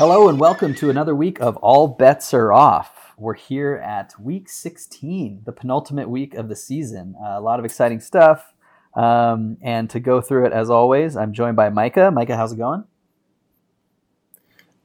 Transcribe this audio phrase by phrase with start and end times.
[0.00, 3.12] Hello and welcome to another week of All Bets Are Off.
[3.18, 7.16] We're here at week 16, the penultimate week of the season.
[7.22, 8.54] Uh, a lot of exciting stuff.
[8.94, 12.10] Um, and to go through it, as always, I'm joined by Micah.
[12.10, 12.84] Micah, how's it going?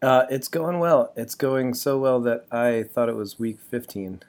[0.02, 1.14] Uh, it's going well.
[1.16, 4.22] It's going so well that I thought it was week 15.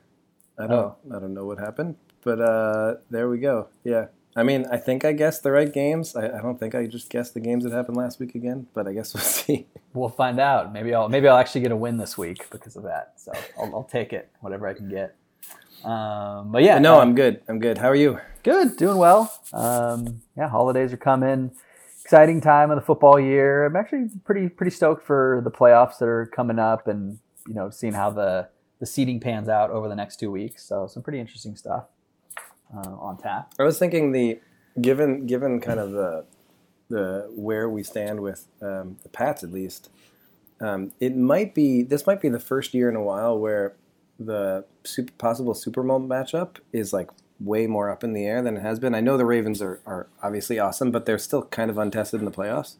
[0.56, 0.96] I don't, Oh.
[1.12, 3.70] I don't know what happened, but uh, there we go.
[3.82, 4.06] Yeah.
[4.38, 6.14] I mean, I think I guessed the right games.
[6.14, 8.86] I, I don't think I just guessed the games that happened last week again, but
[8.86, 9.66] I guess we'll see.
[9.94, 10.74] We'll find out.
[10.74, 13.14] Maybe I'll maybe I'll actually get a win this week because of that.
[13.16, 15.16] So I'll, I'll take it, whatever I can get.
[15.84, 17.40] Um, but yeah, But no, uh, I'm good.
[17.48, 17.78] I'm good.
[17.78, 18.20] How are you?
[18.42, 19.32] Good, doing well.
[19.54, 21.52] Um, yeah, holidays are coming.
[22.02, 23.64] Exciting time of the football year.
[23.64, 27.70] I'm actually pretty pretty stoked for the playoffs that are coming up, and you know,
[27.70, 28.48] seeing how the
[28.80, 30.62] the seating pans out over the next two weeks.
[30.62, 31.86] So some pretty interesting stuff
[32.74, 33.52] uh, on tap.
[33.58, 34.40] I was thinking the
[34.80, 36.24] given given kind of the
[36.88, 39.90] the where we stand with um, the Pats at least,
[40.60, 43.74] um, it might be this might be the first year in a while where
[44.18, 48.56] the super, possible Super Bowl matchup is like way more up in the air than
[48.56, 48.94] it has been.
[48.94, 52.24] I know the Ravens are, are obviously awesome, but they're still kind of untested in
[52.24, 52.76] the playoffs.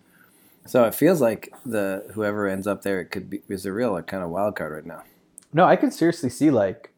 [0.67, 3.93] So it feels like the whoever ends up there it could be is a real
[3.93, 5.03] like, kind of wild card right now.
[5.53, 6.91] No, I could seriously see like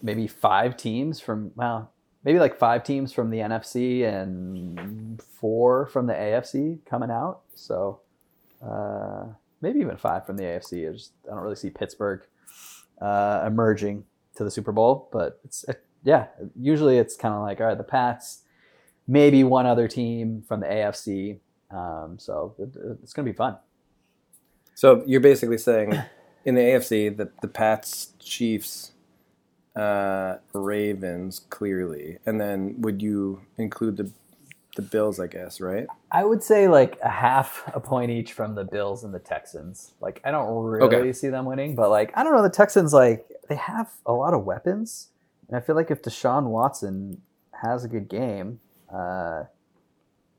[0.00, 1.92] maybe five teams from well,
[2.24, 7.40] maybe like five teams from the NFC and four from the AFC coming out.
[7.54, 8.00] So
[8.62, 9.26] uh,
[9.60, 10.88] maybe even five from the AFC.
[10.88, 12.22] I just I don't really see Pittsburgh
[13.00, 14.04] uh, emerging
[14.36, 16.26] to the Super Bowl, but it's uh, yeah.
[16.58, 18.42] Usually it's kind of like all right, the Pats,
[19.06, 21.38] maybe one other team from the AFC.
[21.70, 23.56] Um, so it, it's gonna be fun.
[24.74, 25.94] So you're basically saying
[26.44, 28.92] in the AFC that the Pats, Chiefs,
[29.76, 34.10] uh, Ravens clearly, and then would you include the
[34.76, 35.18] the Bills?
[35.20, 35.86] I guess right.
[36.12, 39.92] I would say like a half a point each from the Bills and the Texans.
[40.00, 41.12] Like I don't really Okay.
[41.12, 44.34] see them winning, but like I don't know, the Texans like they have a lot
[44.34, 45.08] of weapons,
[45.48, 47.20] and I feel like if Deshaun Watson
[47.62, 48.60] has a good game,
[48.92, 49.44] uh,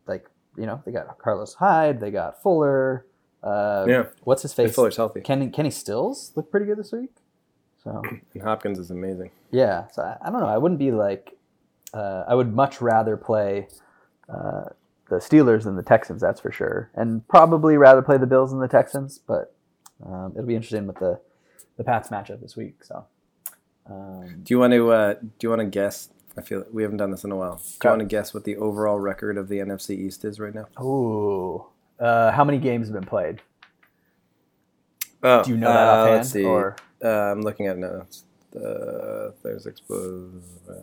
[0.07, 0.25] like
[0.57, 3.05] you know they got Carlos Hyde, they got Fuller.
[3.43, 4.03] Uh, Yeah.
[4.23, 4.73] what's his face?
[4.75, 7.09] Fuller's healthy, Kenny Kenny Stills looked pretty good this week.
[7.83, 8.01] So
[8.33, 9.31] and Hopkins is amazing.
[9.51, 10.47] yeah, so I, I don't know.
[10.47, 11.37] I wouldn't be like.
[11.93, 13.67] Uh, I would much rather play
[14.29, 14.65] uh,
[15.09, 16.21] the Steelers than the Texans.
[16.21, 19.19] That's for sure, and probably rather play the Bills than the Texans.
[19.19, 19.53] But
[20.05, 21.19] um, it'll be interesting with the
[21.77, 22.83] the Pats matchup this week.
[22.83, 23.05] So
[23.89, 26.09] um, Do you want to uh, do you want to guess?
[26.37, 27.55] I feel we haven't done this in a while.
[27.57, 30.53] Do you want to guess what the overall record of the NFC East is right
[30.55, 30.67] now?
[30.81, 31.65] ooh,
[31.99, 33.41] uh, how many games have been played?
[35.23, 36.17] Oh, Do you know that uh, offhand?
[36.17, 36.45] Let's see.
[36.45, 38.07] Or Uh, I'm looking at it now.
[38.55, 40.73] Uh, there's exposed uh,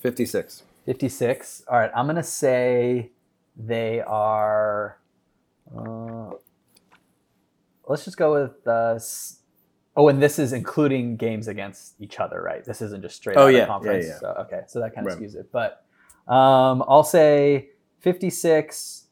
[0.00, 0.62] 56.
[0.86, 1.62] fifty six?
[1.68, 3.10] All right, I'm gonna say
[3.56, 4.98] they are.
[5.76, 6.30] Uh,
[7.86, 8.66] let's just go with.
[8.66, 8.98] Uh,
[9.96, 12.64] oh, and this is including games against each other, right?
[12.64, 14.18] This isn't just straight Oh, yeah, yeah, yeah.
[14.18, 15.22] So, okay, so that kind of Right.
[15.22, 15.50] skews it.
[15.52, 15.84] But
[16.32, 19.06] um, I'll say 56.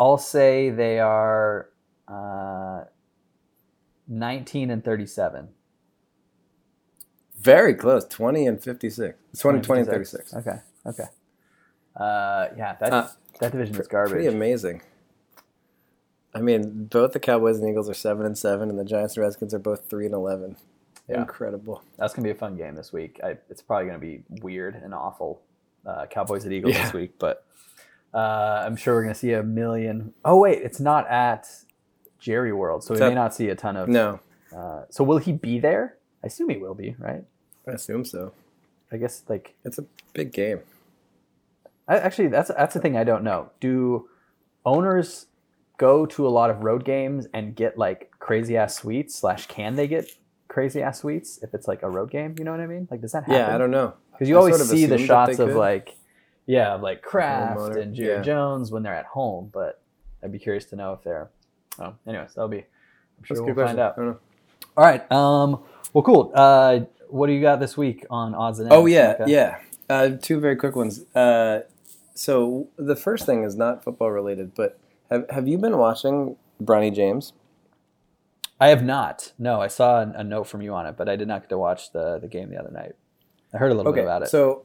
[0.00, 1.70] I'll say they are
[2.08, 2.84] uh,
[4.08, 5.48] 19 and 37.
[7.40, 8.04] Very close.
[8.06, 9.16] 20 and 56.
[9.38, 10.34] 20, 20 and 36.
[10.34, 11.04] Okay, okay.
[11.94, 13.08] Uh, yeah, that, Uh,
[13.40, 14.12] that division is garbage.
[14.12, 14.82] Pretty amazing.
[16.34, 19.24] I mean, both the Cowboys and Eagles are 7 and 7, and the Giants and
[19.24, 20.56] Redskins are both 3 and 11.
[21.08, 21.20] Yeah.
[21.22, 21.82] Incredible.
[21.96, 23.18] That's gonna be a fun game this week.
[23.24, 25.40] I, it's probably gonna be weird and awful.
[25.86, 26.82] Uh, Cowboys at Eagles Yeah.
[26.84, 27.46] this week, but
[28.12, 30.12] uh, I'm sure we're gonna see a million.
[30.24, 31.48] Oh wait, it's not at
[32.18, 33.88] Jerry World, so we may not see a ton of.
[33.88, 34.20] No,
[34.54, 35.96] Uh, so will he be there?
[36.22, 37.24] I assume he will be, right?
[37.66, 38.32] I assume so.
[38.90, 39.84] I guess like It's a
[40.14, 40.60] big game.
[41.86, 43.50] I, actually that's that's the thing I don't know.
[43.60, 44.08] Do
[44.64, 45.26] owners
[45.76, 49.14] go to a lot of road games and get like crazy ass suites?
[49.14, 50.10] Slash, can they get
[50.48, 52.34] crazy ass suites if it's like a road game?
[52.38, 52.88] You know what I mean?
[52.90, 53.34] Like, does that happen?
[53.34, 53.94] Yeah, I don't know.
[54.12, 55.56] Because you I always sort of see the shots of could.
[55.56, 55.96] like,
[56.46, 58.22] yeah, of like Kraft and Jerry yeah.
[58.22, 59.50] Jones when they're at home.
[59.52, 59.80] But
[60.22, 61.30] I'd be curious to know if they're.
[61.78, 62.58] Oh, anyways, that'll be.
[62.58, 63.80] I'm sure That's a we'll good find question.
[63.80, 63.92] out.
[63.92, 64.18] I don't know.
[64.76, 65.12] All right.
[65.12, 65.62] Um.
[65.92, 66.32] Well, cool.
[66.34, 68.76] Uh, what do you got this week on odds and ends?
[68.76, 69.24] Oh yeah, Micah?
[69.30, 69.58] yeah.
[69.88, 71.04] Uh, two very quick ones.
[71.14, 71.62] Uh,
[72.14, 74.78] so the first thing is not football related, but
[75.10, 77.32] have have you been watching Bronny James?
[78.60, 79.32] I have not.
[79.38, 81.48] No, I saw a, a note from you on it, but I did not get
[81.50, 82.92] to watch the the game the other night.
[83.54, 84.28] I heard a little bit about it.
[84.28, 84.64] So,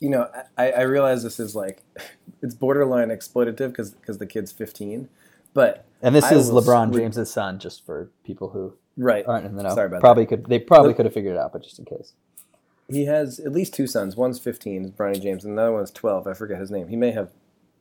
[0.00, 0.28] you know,
[0.58, 1.82] I, I realize this is like
[2.42, 5.08] it's borderline exploitative because because the kid's 15,
[5.54, 9.56] but and this I is LeBron James's son, just for people who right, aren't in
[9.56, 9.74] the know.
[9.74, 11.84] Sorry about probably could they probably Look- could have figured it out, but just in
[11.84, 12.12] case.
[12.88, 14.16] he has at least two sons.
[14.16, 16.26] One's 15, is Bronny James, and the other one's 12.
[16.26, 16.88] I forget his name.
[16.88, 17.30] He may have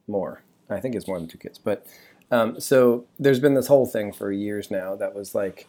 [0.08, 0.44] more.
[0.70, 1.86] I think it's more than two kids, but
[2.32, 5.68] Um, so there's been this whole thing for years now that was like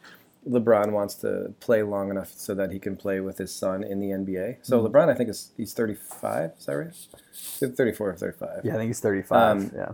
[0.48, 3.98] LeBron wants to play long enough so that he can play with his son in
[3.98, 4.58] the NBA.
[4.62, 4.86] So Mm-hmm.
[4.94, 6.52] LeBron, I think is he's 35.
[6.58, 6.94] Is that right?
[7.34, 8.60] 34 or 35.
[8.64, 9.36] Yeah, I think he's 35.
[9.56, 9.92] Um, yeah.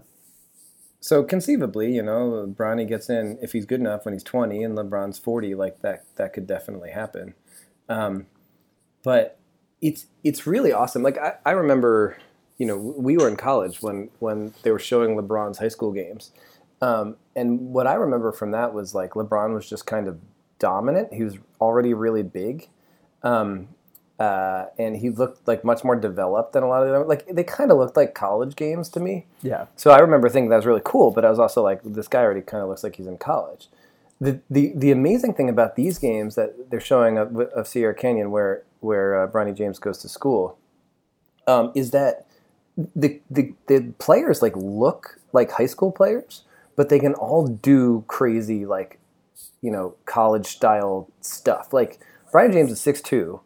[1.00, 4.76] So conceivably, you know, Bronny gets in if he's good enough when he's 20 and
[4.76, 7.34] LeBron's 40, like that that could definitely happen.
[7.88, 8.26] Um,
[9.04, 9.38] but
[9.80, 11.02] it's it's really awesome.
[11.02, 12.18] Like I, I remember,
[12.56, 16.32] you know, we were in college when when they were showing LeBron's high school games.
[16.80, 20.18] Um, and what I remember from that was like LeBron was just kind of
[20.58, 21.12] dominant.
[21.14, 22.68] He was already really big.
[23.22, 23.68] Um,
[24.18, 27.06] uh, and he looked like much more developed than a lot of them.
[27.06, 29.26] Like they kind of looked like college games to me.
[29.42, 29.66] Yeah.
[29.76, 32.22] So I remember thinking that was really cool, but I was also like, this guy
[32.22, 33.68] already kind of looks like he's in college.
[34.20, 38.32] The, the the amazing thing about these games that they're showing of, of Sierra Canyon,
[38.32, 40.58] where where uh, Bronny James goes to school,
[41.46, 42.26] um, is that
[42.96, 46.42] the, the the players like look like high school players,
[46.74, 48.98] but they can all do crazy like
[49.62, 51.72] you know college style stuff.
[51.72, 52.00] Like
[52.32, 53.40] Bronny James is six two.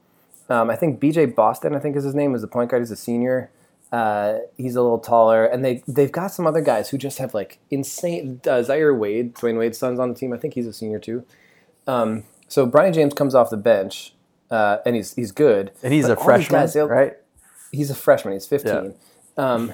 [0.52, 2.82] Um, I think BJ Boston, I think is his name, is the point guard.
[2.82, 3.50] He's a senior.
[3.90, 7.32] Uh, he's a little taller, and they they've got some other guys who just have
[7.32, 8.38] like insane.
[8.46, 10.30] Uh, Zaire Wade, Dwyane Wade's son's on the team.
[10.34, 11.24] I think he's a senior too.
[11.86, 14.12] Um, so Bronny James comes off the bench,
[14.50, 15.72] uh, and he's he's good.
[15.82, 17.14] And he's a freshman, guys, right?
[17.70, 18.34] He's a freshman.
[18.34, 18.94] He's 15.
[19.38, 19.72] Um,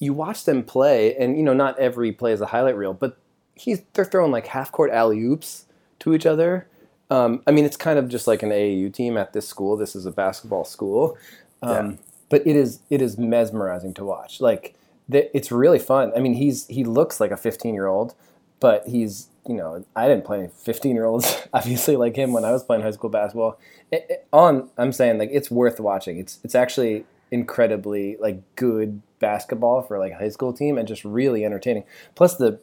[0.00, 3.16] you watch them play, and you know not every play is a highlight reel, but
[3.54, 5.66] he's they're throwing like half court alley oops
[6.00, 6.66] to each other.
[7.10, 9.76] Um, I mean, it's kind of just like an AAU team at this school.
[9.76, 11.16] This is a basketball school,
[11.62, 11.96] um, Yeah.
[12.30, 14.40] but it is it is mesmerizing to watch.
[14.40, 14.74] Like
[15.10, 16.12] th- it's really fun.
[16.16, 18.14] I mean, he's he looks like a 15 year old,
[18.60, 22.50] but he's you know I didn't play 15 year olds obviously like him when I
[22.50, 23.58] was playing high school basketball.
[23.92, 26.18] It, it- on I'm saying like it's worth watching.
[26.18, 31.04] It's it's actually incredibly like good basketball for like a high school team and just
[31.04, 31.84] really entertaining.
[32.16, 32.58] Plus the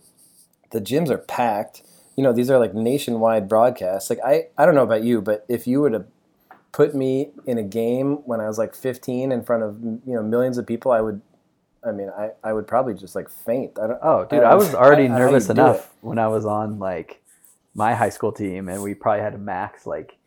[0.72, 1.84] the gyms are packed.
[2.16, 4.10] You know, these are like nationwide broadcasts.
[4.10, 6.06] Like I I don't know about you, but if you were to
[6.72, 10.24] put me in a game when I was like 15 in front of you know
[10.24, 11.22] millions of people, I would
[11.86, 13.78] I mean, I, I would probably just like faint.
[13.78, 16.80] I don't Oh, dude, don't I was already how nervous enough when I was on
[16.80, 17.22] like
[17.76, 20.18] my high school team, and we probably had a max like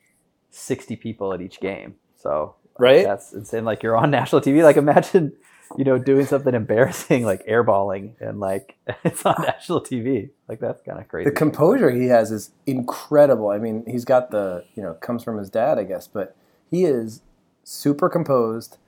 [0.51, 1.95] sixty people at each game.
[2.17, 3.05] So like, Right?
[3.05, 3.65] that's insane.
[3.65, 4.63] Like you're on national TV.
[4.63, 5.33] Like imagine,
[5.77, 10.31] you know, doing something embarrassing like airballing, and like it's on national TV.
[10.49, 11.31] Like that's kind of crazy.
[11.31, 13.51] The composure he has is incredible.
[13.51, 16.37] I mean, he's got the, you know, comes from his dad, I guess, but
[16.71, 17.23] he is
[17.65, 18.79] super composed,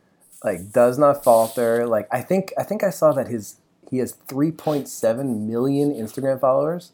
[0.45, 1.87] like does not falter.
[1.87, 3.57] Like I think I think I saw that his
[3.91, 6.93] he has 3.7 million Instagram followers.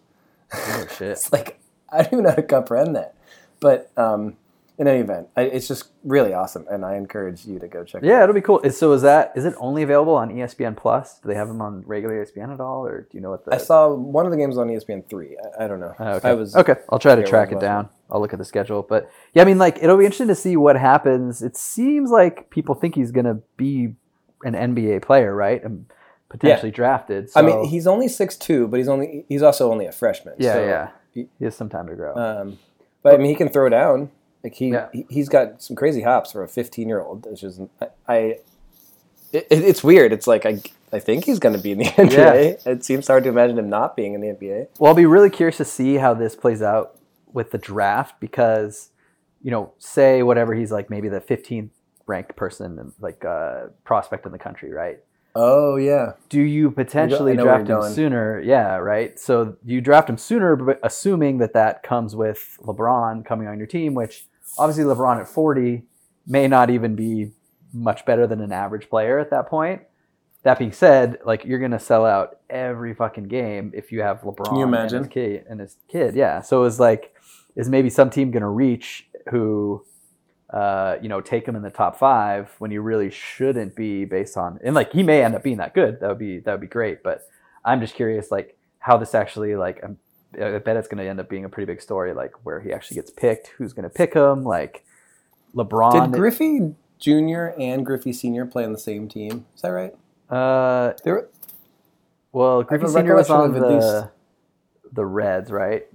[0.52, 1.08] oh shit.
[1.08, 1.58] It's like
[1.90, 3.14] I don't even know how to comprehend that.
[3.60, 4.36] But um
[4.76, 8.02] in any event, I, it's just really awesome, and I encourage you to go check.
[8.02, 8.08] it out.
[8.08, 8.22] Yeah, out.
[8.24, 8.60] it'll be cool.
[8.70, 11.20] So is that is it only available on ESPN Plus?
[11.20, 13.54] Do they have them on regular ESPN at all, or do you know what the?
[13.54, 15.36] I saw one of the games on ESPN three.
[15.58, 15.94] I, I don't know.
[15.98, 16.30] Oh, okay.
[16.30, 16.74] I was okay.
[16.90, 17.88] I'll try to track it it down.
[18.10, 18.82] I'll look at the schedule.
[18.82, 21.42] But yeah, I mean, like it'll be interesting to see what happens.
[21.42, 23.94] It seems like people think he's going to be
[24.44, 25.62] an NBA player, right?
[25.64, 25.86] And
[26.28, 27.30] potentially drafted.
[27.30, 30.34] So, I mean, he's only six two, but he's only he's also only a freshman.
[30.38, 30.88] yeah, so, yeah.
[31.12, 32.14] he- He has some time to grow.
[32.16, 32.58] Um,
[33.02, 34.10] but I mean, he can throw down.
[34.44, 34.88] Like he, Yeah.
[34.92, 37.26] he he's got some crazy hops for a 15 year old.
[37.26, 38.16] It's just I, I
[39.32, 40.12] it, it's weird.
[40.12, 40.60] It's like I
[40.92, 42.66] I think he's going to be in the NBA.
[42.66, 44.68] It seems hard to imagine him not being in the NBA.
[44.78, 46.96] Well, I'll be really curious to see how this plays out
[47.32, 48.90] with the draft because,
[49.42, 51.70] you know, say whatever he's like maybe the 15th
[52.06, 55.00] ranked person, like uh, prospect in the country, right?
[55.34, 57.92] Oh yeah, do you potentially draft him going.
[57.92, 58.40] sooner?
[58.40, 59.18] Yeah, right.
[59.18, 63.66] So you draft him sooner, but assuming that that comes with LeBron coming on your
[63.66, 64.26] team, which
[64.58, 65.82] obviously LeBron at 40
[66.26, 67.32] may not even be
[67.72, 69.82] much better than an average player at that point.
[70.42, 74.44] That being said, like you're gonna sell out every fucking game if you have LeBron
[74.46, 75.04] Can you and imagine?
[75.04, 76.14] his kid and his kid.
[76.14, 76.42] Yeah.
[76.42, 77.14] So it's like,
[77.56, 79.84] is maybe some team gonna reach who
[80.52, 84.36] uh, you know, take him in the top five when you really shouldn't be based
[84.36, 85.98] on and like he may end up being that good.
[86.00, 87.02] That would be that would be great.
[87.02, 87.26] But
[87.64, 89.98] I'm just curious like how this actually like I'm,
[90.42, 92.72] I bet it's going to end up being a pretty big story like where he
[92.72, 94.84] actually gets picked, who's going to pick him, like
[95.54, 96.10] LeBron.
[96.10, 97.48] did Griffey Jr.
[97.58, 98.46] and Griffey Sr.
[98.46, 99.46] play on the same team?
[99.54, 99.94] Is that right?
[100.30, 101.28] uh, They were,
[102.32, 104.08] well, Griffey Senior was on recollection of at the least-
[104.92, 105.86] the Reds, right?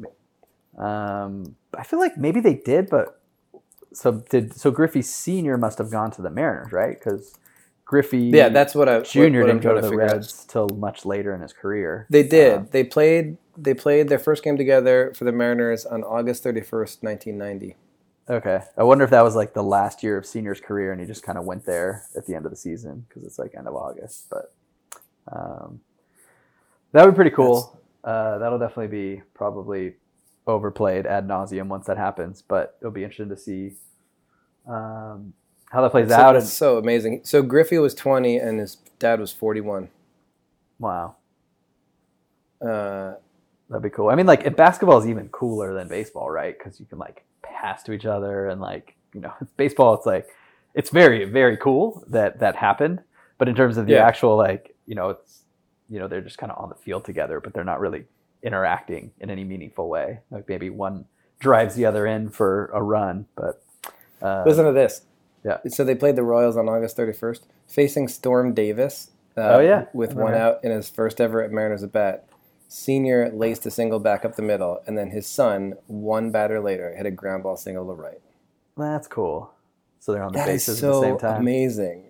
[0.77, 3.19] Um, I feel like maybe they did, but
[3.93, 6.97] so did so Griffey Senior must have gone to the Mariners, right?
[6.97, 7.33] Because
[7.85, 10.13] Griffey yeah, that's what I Junior what, what didn't go to the out.
[10.13, 12.05] Reds till much later in his career.
[12.09, 12.53] They did.
[12.59, 13.37] Um, they played.
[13.61, 17.75] They played their first game together for the Mariners on August thirty first, nineteen ninety.
[18.29, 21.07] Okay, I wonder if that was like the last year of Senior's career, and he
[21.07, 23.67] just kind of went there at the end of the season because it's like end
[23.67, 24.27] of August.
[24.29, 24.53] But
[25.31, 25.81] um,
[26.91, 27.79] that would be pretty cool.
[28.03, 29.95] Uh, that'll definitely be probably
[30.47, 32.41] overplayed ad nauseum once that happens.
[32.41, 33.73] But it'll be interesting to see
[34.67, 35.33] um,
[35.71, 36.35] how that plays So, out.
[36.35, 37.21] it's And so amazing.
[37.23, 39.89] So Griffey was 20 and his dad was 41.
[40.79, 41.15] wow,
[42.61, 43.13] Uh,
[43.69, 44.09] that'd be cool.
[44.09, 46.57] I mean, like if basketball is even cooler than baseball, right?
[46.57, 49.93] Because you can like pass to each other and like you know, baseball.
[49.95, 50.27] It's like
[50.75, 53.01] it's very very cool that that happened.
[53.37, 54.05] But in terms of the Yeah.
[54.07, 55.43] actual like you know, it's
[55.89, 58.05] you know they're just kind of on the field together, but they're not really
[58.43, 60.19] interacting in any meaningful way.
[60.31, 61.05] Like maybe one
[61.39, 63.61] drives the other in for a run, but
[64.21, 65.01] uh, listen to this.
[65.43, 65.57] Yeah.
[65.69, 69.11] So they played the Royals on August 31st, facing Storm Davis.
[69.37, 69.85] Uh, Oh, yeah.
[69.93, 70.41] With one right.
[70.41, 72.25] out in his first ever at Mariners at bat.
[72.71, 76.95] Senior laced a single back up the middle, and then his son, one batter later,
[76.95, 78.21] hit a ground ball single to right.
[78.77, 79.51] that's cool.
[79.99, 81.41] So they're on the That bases at the same time.
[81.41, 82.03] amazing.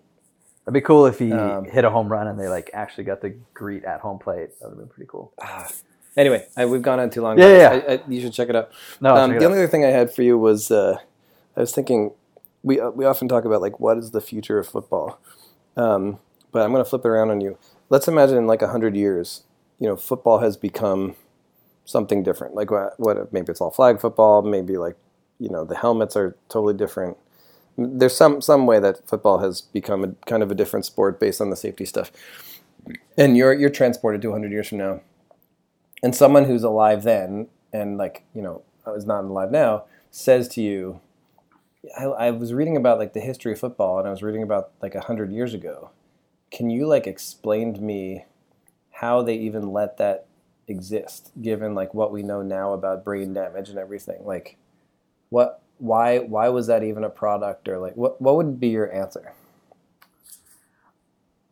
[0.66, 3.22] That'd be cool if he Um, hit a home run and they like actually got
[3.22, 4.50] the greet at home plate.
[4.60, 5.32] That would have been pretty cool.
[5.42, 5.68] Ah.
[6.18, 7.39] Anyway, I, we've gone on too long.
[7.39, 7.70] Yeah, yeah.
[7.88, 8.70] I, I, you should check it out.
[9.00, 10.98] No, um, the only other thing I had for you was uh,
[11.56, 12.12] I was thinking
[12.63, 15.20] we uh, we often talk about like what is the future of football,
[15.78, 16.20] um,
[16.51, 17.58] but I'm going to flip it around on you.
[17.89, 19.44] Let's imagine in like hundred years,
[19.80, 21.16] you know, football has become
[21.86, 22.56] something different.
[22.56, 24.96] Like what, what maybe it's all flag football, maybe like
[25.40, 27.18] you know the helmets are totally different.
[27.78, 31.42] There's some some way that football has become a kind of a different sport based
[31.42, 32.12] on the safety stuff.
[33.18, 35.02] And you're you're transported to 100 years from now,
[36.04, 38.64] and someone who's alive then and like you know
[38.96, 41.00] is not alive now says to you
[41.98, 44.72] I, I was reading about like the history of football and i was reading about
[44.82, 45.92] like 100 years ago
[46.52, 48.26] can you like explain to me
[49.00, 50.25] how they even let that
[50.68, 54.58] exist given like what we know now about brain damage and everything like
[55.29, 58.94] what why why was that even a product or like what what would be your
[58.94, 59.34] answer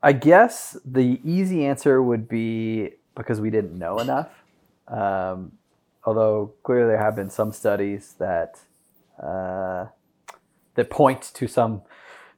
[0.01, 4.29] I guess the easy answer would be because we didn't know enough.
[4.87, 5.53] Um,
[6.05, 8.59] although clearly there have been some studies that
[9.21, 9.87] uh,
[10.75, 11.81] that point to some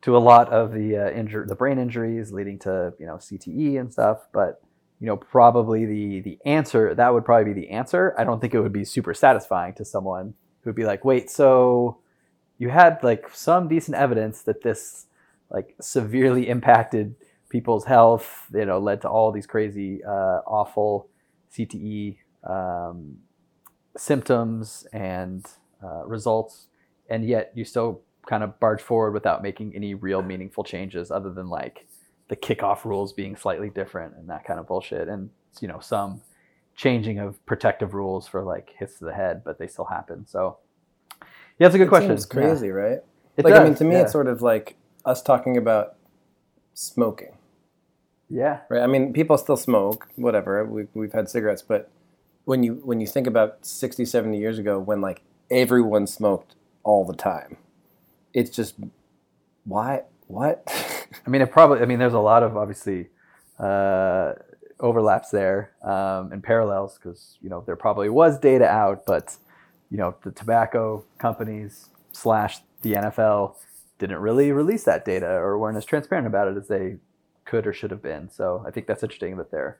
[0.01, 3.91] to a lot of the uh, the brain injuries leading to you know CTE and
[3.91, 4.27] stuff.
[4.31, 4.61] But
[4.99, 8.13] you know probably the the answer that would probably be the answer.
[8.17, 11.99] I don't think it would be super satisfying to someone who'd be like, wait, so
[12.57, 15.07] you had like some decent evidence that this
[15.49, 17.15] like severely impacted
[17.49, 21.09] people's health, you know, led to all these crazy, uh, awful
[21.51, 23.17] CTE um,
[23.97, 25.45] symptoms and
[25.83, 26.67] uh, results,
[27.09, 31.33] and yet you still kind of barge forward without making any real meaningful changes, other
[31.33, 31.87] than like
[32.29, 36.21] the kickoff rules being slightly different and that kind of bullshit, and you know some
[36.75, 40.25] changing of protective rules for like hits to the head, but they still happen.
[40.25, 40.57] So,
[41.59, 42.11] yeah, it's a good It question.
[42.11, 42.99] It's crazy right
[43.35, 44.03] It like i mean to me yeah.
[44.03, 45.95] it's sort of like us talking about
[46.73, 47.33] smoking
[48.29, 48.59] yeah.
[48.69, 48.81] right?
[48.81, 50.63] I mean, people still smoke, whatever.
[50.63, 51.89] We, we've had cigarettes, but
[52.45, 57.05] when you when you think about 60, 70 years ago, when like everyone smoked all
[57.05, 57.57] the time,
[58.33, 58.75] it's just
[59.65, 60.63] why what?
[61.25, 61.81] I mean, it probably.
[61.81, 63.09] I mean, there's a lot of obviously
[63.59, 64.33] uh,
[64.79, 69.35] overlaps there um, and parallels because you know there probably was data out, but
[69.89, 73.55] you know the tobacco companies slash the NFL
[73.97, 76.97] didn't really release that data or weren't as transparent about it as they
[77.43, 78.29] could or should have been.
[78.29, 79.79] So I think that's interesting that there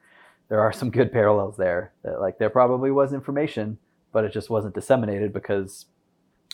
[0.49, 1.93] there are some good parallels there.
[2.03, 3.77] That like there probably was information,
[4.11, 5.85] but it just wasn't disseminated because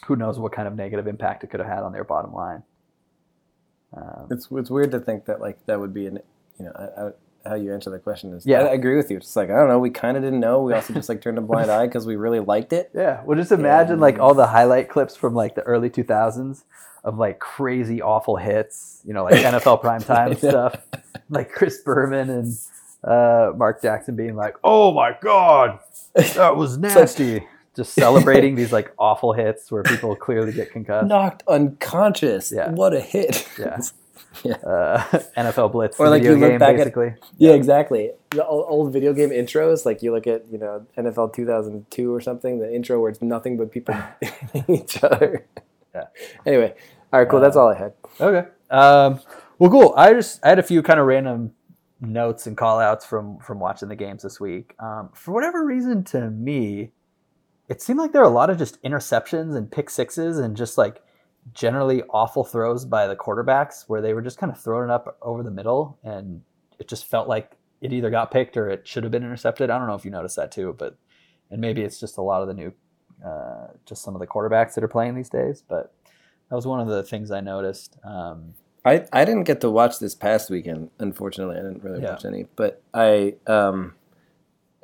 [0.06, 2.64] who knows what kind of negative impact it could have had on their bottom line.
[3.96, 6.20] Um, it's it's weird to think that like that would be an
[6.60, 8.62] you know I, I, how you answer the question is Yeah.
[8.62, 9.18] I, I agree with you.
[9.18, 9.80] It's like I don't know.
[9.80, 10.62] We kind of didn't know.
[10.64, 12.92] We also just like turned a blind eye because we really liked it.
[12.94, 16.64] Yeah, well, just imagine like all the highlight clips from like the early 2000s
[17.04, 20.76] of like crazy awful hits, you know, like NFL primetime stuff,
[21.30, 22.54] like Chris Berman and
[23.04, 25.80] uh, Mark Jackson being like, "Oh my god,
[26.16, 31.08] that was nasty," just celebrating these like awful hits where people clearly get concussed.
[31.08, 32.52] Knocked unconscious.
[32.56, 32.72] Yeah.
[32.72, 33.48] What a hit.
[33.60, 33.80] Yeah.
[34.44, 34.56] Yeah.
[34.58, 35.00] Uh,
[35.38, 37.14] NFL Blitz, Or like video you look game, back at- basically.
[37.38, 38.12] Yeah, exactly.
[38.32, 42.20] The old, old video game intros, like you look at, you know, NFL 2002 or
[42.20, 45.46] something, the intro where it's nothing but people hitting each other.
[45.94, 46.04] Yeah.
[46.46, 46.74] Anyway,
[47.14, 47.40] all right, cool.
[47.40, 47.94] That's all I had.
[48.20, 48.50] Okay.
[48.70, 49.22] Um,
[49.58, 49.94] well, cool.
[49.96, 51.54] I just I had a few kind of random
[52.02, 54.76] notes and call outs from from watching the games this week.
[54.80, 56.92] Um, for whatever reason, to me,
[57.68, 60.78] it seemed like there were a lot of just interceptions and pick sixes and just
[60.78, 61.02] like
[61.54, 65.18] generally awful throws by the quarterbacks where they were just kind of throwing it up
[65.22, 66.42] over the middle and
[66.80, 69.70] it just felt like it either got picked or it should have been intercepted.
[69.70, 70.98] I don't know if you noticed that too, but
[71.52, 72.74] and maybe it's just a lot of the new
[73.26, 75.94] uh, just some of the quarterbacks that are playing these days, but
[76.50, 77.98] that was one of the things I noticed.
[78.04, 78.54] Um,
[78.84, 81.56] I, I didn't get to watch this past weekend, unfortunately.
[81.56, 82.12] I didn't really Yeah.
[82.12, 83.94] watch any, but I um,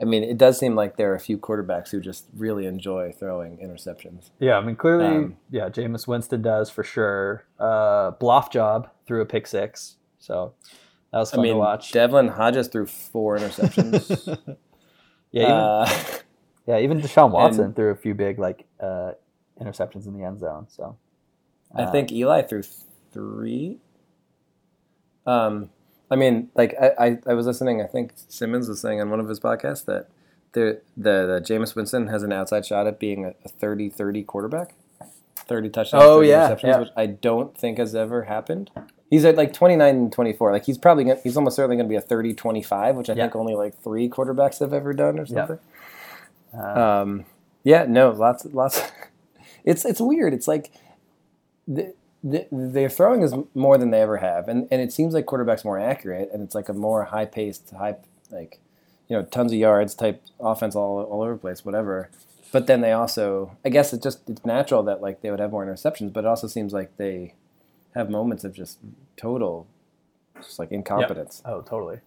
[0.02, 3.12] I mean, it does seem like there are a few quarterbacks who just really enjoy
[3.12, 4.32] throwing interceptions.
[4.40, 7.46] Yeah, I mean clearly, Um, yeah, Jameis Winston does for sure.
[7.60, 10.54] Uh, Bloff job threw a pick six, so
[11.12, 11.92] that was I fun mean, to watch.
[11.92, 14.28] Devlin Hodges threw four interceptions.
[15.32, 15.90] yeah, even, Uh,
[16.66, 19.12] yeah, even Deshaun Watson and- threw a few big like uh,
[19.62, 20.66] interceptions in the end zone.
[20.70, 20.98] So
[21.76, 22.64] I uh, think Eli threw
[23.14, 23.78] three.
[25.28, 25.70] Um,
[26.12, 27.82] I mean, like I, I, I was listening.
[27.82, 30.10] I think Simmons was saying on one of his podcasts that
[30.52, 34.74] the the, the Jameis Winston has an outside shot at being a, a 30-30 quarterback,
[35.36, 36.80] thirty touchdowns, Oh, 30 yeah, yeah.
[36.80, 38.70] which I don't think has ever happened.
[39.10, 40.52] He's at like 29 and 24.
[40.52, 43.24] Like he's probably gonna, he's almost certainly going to be a 30-25, which I Yeah.
[43.24, 45.48] think only like three quarterbacks have ever done or Yeah.
[45.48, 45.60] something.
[46.58, 47.26] uh, Um,
[47.64, 48.82] yeah, no, lots, lots.
[49.64, 50.34] It's it's weird.
[50.34, 50.72] It's like
[51.68, 55.26] the, the, their throwing is more than they ever have, and and it seems like
[55.26, 57.96] quarterbacks more accurate, and it's like a more high paced, high
[58.30, 58.60] like
[59.08, 62.10] you know tons of yards type offense all all over the place, whatever.
[62.52, 65.52] But then they also, I guess it's just it's natural that like they would have
[65.52, 67.34] more interceptions, but it also seems like they
[67.96, 68.80] have moments of just
[69.18, 69.68] total,
[70.36, 71.42] just like incompetence.
[71.46, 72.00] Oh, totally.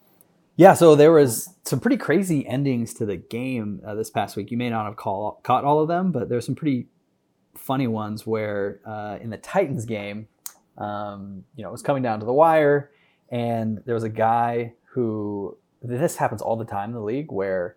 [0.57, 4.53] Yeah, so there was some pretty crazy endings to the game uh, this past week.
[4.53, 6.87] You may not have call, caught all of them, but there's some pretty
[7.55, 10.29] funny ones where uh, in the Titans game,
[10.79, 12.91] um, you know, it was coming down to the wire,
[13.31, 17.77] and there was a guy who this happens all the time in the league where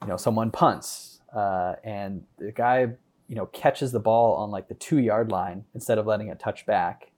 [0.00, 2.88] you know someone punts uh, and the guy
[3.28, 6.38] you know catches the ball on like the two yard line instead of letting it
[6.38, 7.12] touch back,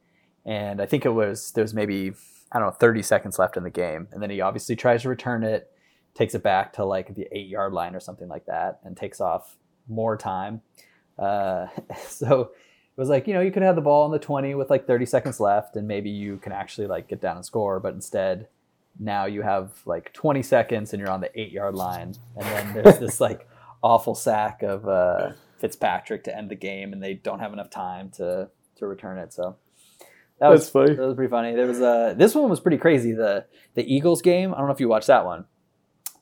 [0.45, 2.13] and I think it was there was maybe
[2.53, 5.09] I don't know 30 seconds left in the game, and then he obviously tries to
[5.09, 5.71] return it,
[6.15, 9.21] takes it back to like the eight yard line or something like that, and takes
[9.21, 9.57] off
[9.89, 10.63] more time.
[11.19, 11.67] Uh,
[12.09, 14.71] so it was like you know you could have the ball on the 20 with
[14.71, 17.95] like 30 seconds left, and maybe you can actually like get down and score, but
[17.95, 18.49] instead
[18.99, 22.75] now you have like 20 seconds and you're on the eight yard line, and then
[22.75, 23.49] there's this like
[23.83, 28.11] awful sack of uh, Fitzpatrick to end the game, and they don't have enough time
[28.11, 29.33] to to return it.
[29.33, 29.57] So
[30.41, 30.95] that was That's funny.
[30.95, 31.55] That was pretty funny.
[31.55, 33.13] There was a this one was pretty crazy.
[33.13, 34.53] The the Eagles game.
[34.53, 35.45] I don't know if you watched that one,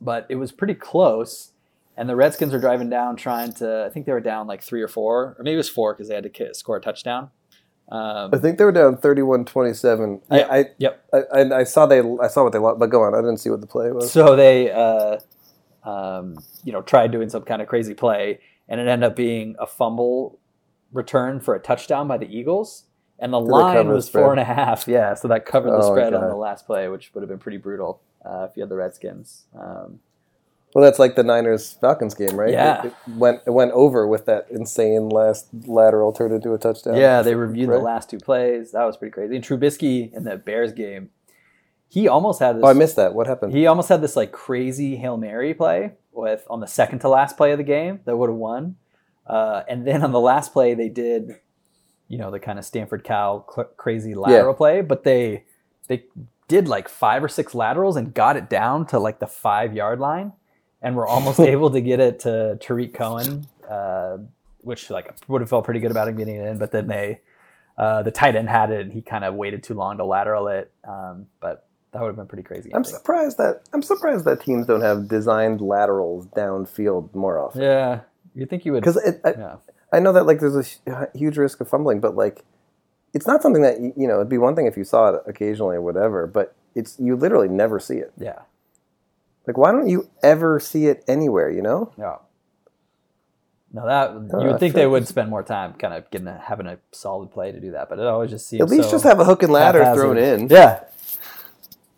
[0.01, 1.52] but it was pretty close.
[1.97, 3.85] And the Redskins were driving down, trying to.
[3.87, 6.09] I think they were down like three or four, or maybe it was four because
[6.09, 7.31] they had to ki- score a touchdown.
[7.91, 10.23] Um, I think they were down 31-27.
[10.31, 10.37] Yeah.
[10.39, 11.05] I, I Yep.
[11.13, 13.15] I, I, I saw they I saw what they lost, but go on.
[13.15, 14.11] I didn't see what the play was.
[14.11, 15.19] So they, uh,
[15.85, 19.57] um, you know, tried doing some kind of crazy play, and it ended up being
[19.59, 20.39] a fumble
[20.93, 22.85] return for a touchdown by the Eagles,
[23.19, 24.89] and the Did line was four and a half.
[24.89, 27.39] Yeah, so that covered the Oh, spread on the last play, which would have been
[27.39, 29.45] pretty brutal uh, if you had the Redskins.
[29.59, 30.01] Um,
[30.75, 32.51] Well, that's like the Niners Falcons game, right?
[32.51, 32.83] Yeah.
[32.83, 36.97] It, it went it went over with that insane last lateral turned into a touchdown.
[36.97, 38.73] yeah, they reviewed the last two plays.
[38.73, 39.37] That was pretty crazy.
[39.37, 41.11] And Trubisky in the Bears game,
[41.89, 42.63] he almost had this.
[42.65, 43.15] Oh, I missed that.
[43.15, 43.53] What happened?
[43.53, 47.37] He almost had this like crazy hail mary play with on the second to last
[47.37, 48.77] play of the game that would have won,
[49.27, 51.37] uh, and then on the last play they did,
[52.09, 55.45] you know, the kind of Stanford Cal cl- crazy lateral play, but they
[55.89, 56.05] they
[56.49, 60.01] did like five or six laterals and got it down to like the five yard
[60.01, 60.33] line,
[60.83, 64.19] and we were almost able to get it to Tarik Cohen, uh,
[64.61, 67.21] which like would have felt pretty good about him getting it in, but then they.
[67.79, 70.47] Uh, the tight end had it, and he kind of waited too long to lateral
[70.49, 70.71] it.
[70.87, 72.73] Um, but that would have been pretty crazy.
[72.73, 72.95] I I'm think.
[72.97, 77.63] surprised that I'm surprised that teams don't have designed laterals downfield more often.
[77.63, 78.01] Yeah,
[78.35, 78.83] you think you would?
[78.85, 79.57] Because I, yeah,
[79.91, 82.45] I know that like there's a huge risk of fumbling, but like
[83.15, 84.17] it's not something that you know.
[84.17, 87.49] It'd be one thing if you saw it occasionally or whatever, but it's you literally
[87.49, 88.13] never see it.
[88.19, 88.41] yeah,
[89.47, 91.51] Like, why don't you ever see it anywhere?
[91.51, 91.93] You know?
[91.99, 92.17] yeah.
[93.75, 96.39] No, that Uh, you would think they would spend more time kind of getting a,
[96.39, 98.91] having a solid play to do that, but it always just seems At least so
[98.97, 100.03] just have a hook and ladder haphazard.
[100.03, 100.49] thrown in.
[100.49, 100.85] Yeah,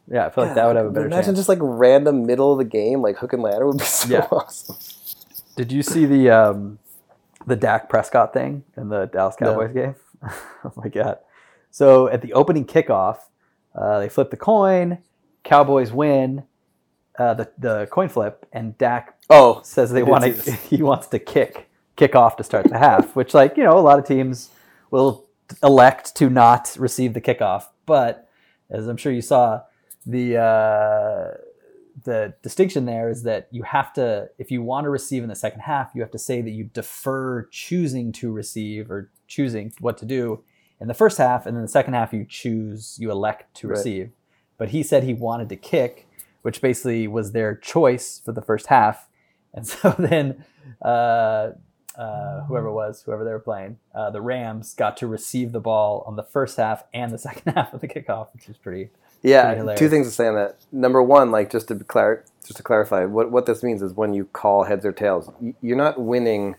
[0.09, 0.27] yeah.
[0.27, 1.39] I feel like that would have a better Imagine chance.
[1.39, 4.29] just like random middle of the game, like hook and ladder would be so Yeah.
[4.31, 4.77] awesome.
[5.57, 6.79] Did you see the um,
[7.47, 9.51] the Dak Prescott thing in the Dallas No.
[9.55, 9.95] Cowboys game?
[10.65, 11.19] oh my god!
[11.73, 13.19] So at the opening kickoff,
[13.75, 14.99] uh, they flip the coin.
[15.43, 16.45] Cowboys win
[17.19, 21.19] uh, the the coin flip, and Dak Oh, says they want to he wants to
[21.19, 24.51] kick kick off to start the half which like you know a lot of teams
[24.91, 25.27] will
[25.63, 28.29] elect to not receive the kickoff but
[28.69, 29.61] as i'm sure you saw
[30.05, 31.37] the uh,
[32.05, 35.37] the distinction there is that you have to if you want to receive in the
[35.37, 39.97] second half you have to say that you defer choosing to receive or choosing what
[39.97, 40.43] to do
[40.81, 43.77] in the first half and then the second half you choose you elect to Right.
[43.77, 44.11] receive
[44.59, 46.04] but he said he wanted to kick
[46.45, 49.09] which basically was their choice for the first half
[49.55, 50.45] and so then
[50.83, 51.51] uh,
[51.97, 55.61] uh, whoever it was, whoever they were playing, uh, the Rams got to receive the
[55.61, 58.91] ball on the first half and the second half of the kickoff, which was pretty.
[59.23, 59.55] yeah.
[59.55, 59.79] Pretty.
[59.79, 60.57] Two things to say on that.
[60.73, 64.13] Number one, like just to clar- just to clarify, what what this means is when
[64.13, 65.31] you call heads or tails,
[65.63, 66.57] you're not winning.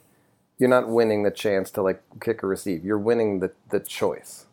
[0.58, 2.86] You're not winning the chance to like kick or receive.
[2.86, 4.46] You're winning the the choice.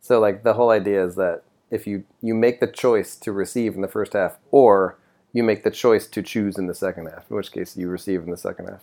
[0.00, 1.42] So like the whole idea is that
[1.76, 1.96] if you
[2.28, 4.96] you make the choice to receive in the first half, or
[5.32, 8.20] you make the choice to choose in the second half, in which case you receive
[8.26, 8.82] in the second half.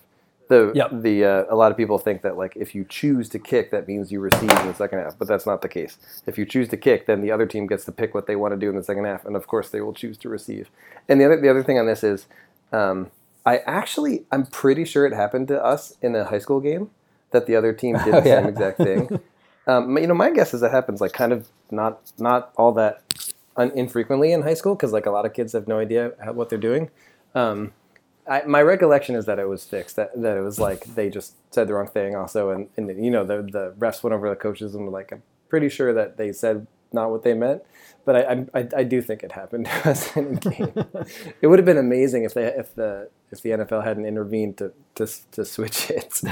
[0.49, 0.89] The Yep.
[1.08, 3.88] the uh, a lot of people think that like if you choose to kick, that
[3.88, 5.97] means you receive in the second half, but that's not the case.
[6.27, 8.51] If you choose to kick, then the other team gets to pick what they want
[8.53, 10.69] to do in the second half, and of course they will choose to receive.
[11.10, 12.27] And the other the other thing on this is,
[12.71, 13.10] um,
[13.45, 16.89] I actually I'm pretty sure it happened to us in a high school game
[17.32, 18.39] that the other team did Oh, the yeah.
[18.41, 19.19] same exact thing.
[19.67, 23.02] Um, you know, my guess is that happens like kind of not not all that
[23.56, 26.34] un- infrequently in high school because like a lot of kids have no idea how,
[26.34, 26.89] what they're doing.
[27.34, 27.71] Um,
[28.28, 29.95] I, my recollection is that it was fixed.
[29.95, 33.12] That, that it was like they just said the wrong thing also, and, and you
[33.12, 36.17] know the the refs went over the coaches and were like, I'm pretty sure that
[36.17, 37.63] they said not what they meant.
[38.06, 40.73] But I I, I do think it happened to us in a game.
[41.41, 44.73] it would have been amazing if they if the if the NFL hadn't intervened to
[44.95, 46.21] to, to switch it.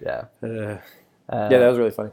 [0.00, 0.26] Yeah.
[0.40, 0.78] Uh,
[1.30, 2.10] Uh, yeah, that was really funny.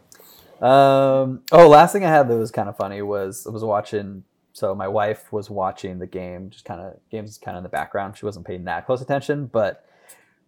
[0.61, 4.23] Um, oh, last thing I had that was kind of funny was I was watching.
[4.53, 7.69] So my wife was watching the game, just kind of games kind of in the
[7.69, 8.17] background.
[8.17, 9.85] She wasn't paying that close attention, but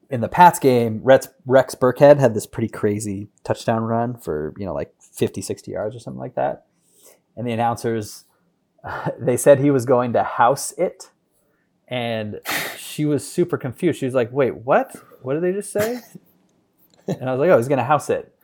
[0.09, 4.65] in the Pats game, Rex, Rex Burkhead had this pretty crazy touchdown run for you
[4.65, 6.65] know like 50, 60 yards or something like that.
[7.35, 8.25] And the announcers,
[9.19, 11.11] they said he was going to house it,
[11.87, 12.39] and
[12.77, 13.99] she was super confused.
[13.99, 14.95] She was like, "Wait, what?
[15.21, 15.99] What did they just say?"
[17.07, 18.36] And I was like, "Oh, he's going to house it."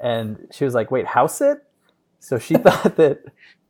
[0.00, 1.58] And she was like, "Wait, house it?"
[2.18, 3.24] So she thought that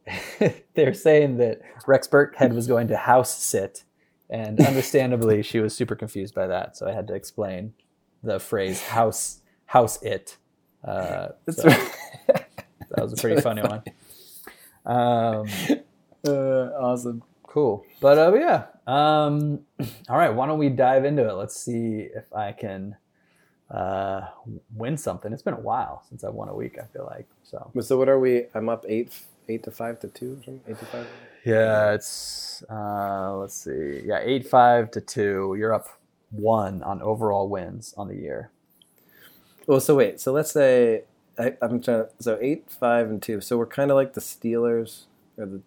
[0.74, 3.84] they're saying that Rex Burkhead was going to house sit,
[4.28, 6.76] and understandably, she was super confused by that.
[6.76, 7.74] So I had to explain
[8.22, 10.36] the phrase "house house it."
[10.84, 13.82] Uh, so that was a pretty funny one.
[14.86, 15.46] Um,
[16.26, 17.22] uh, awesome.
[17.42, 18.66] cool, but uh, yeah.
[18.86, 19.60] Um,
[20.08, 21.34] all right, why don't we dive into it?
[21.34, 22.96] Let's see if I can
[23.70, 24.22] uh,
[24.74, 25.32] win something.
[25.32, 26.78] It's been a while since I've won a week.
[26.78, 27.70] I feel like so.
[27.80, 28.46] So what are we?
[28.54, 29.16] I'm up eight,
[29.48, 30.60] eight to five to two, or something.
[30.68, 31.06] Eight to five.
[31.44, 34.02] Yeah, it's uh, let's see.
[34.04, 35.54] Yeah, eight five to two.
[35.58, 35.86] You're up
[36.30, 38.50] one on overall wins on the year.
[39.66, 40.20] Well, so wait.
[40.20, 41.04] So let's say
[41.38, 42.04] I, I'm trying.
[42.04, 43.40] To, so eight, five, and two.
[43.40, 45.04] So we're kind of like the Steelers,
[45.38, 45.60] or the.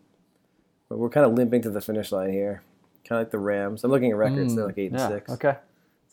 [0.89, 2.61] We're kind of limping to the finish line here,
[3.07, 3.83] kind of like the Rams.
[3.83, 4.55] I'm looking at records.
[4.55, 5.31] they're like eight and six.
[5.31, 5.55] Okay.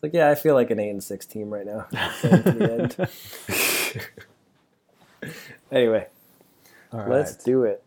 [0.01, 1.87] It's like yeah, I feel like an eight and six team right now.
[2.23, 3.09] Going to the
[5.23, 5.31] end.
[5.71, 6.07] anyway,
[6.91, 7.09] All right.
[7.11, 7.85] let's do it.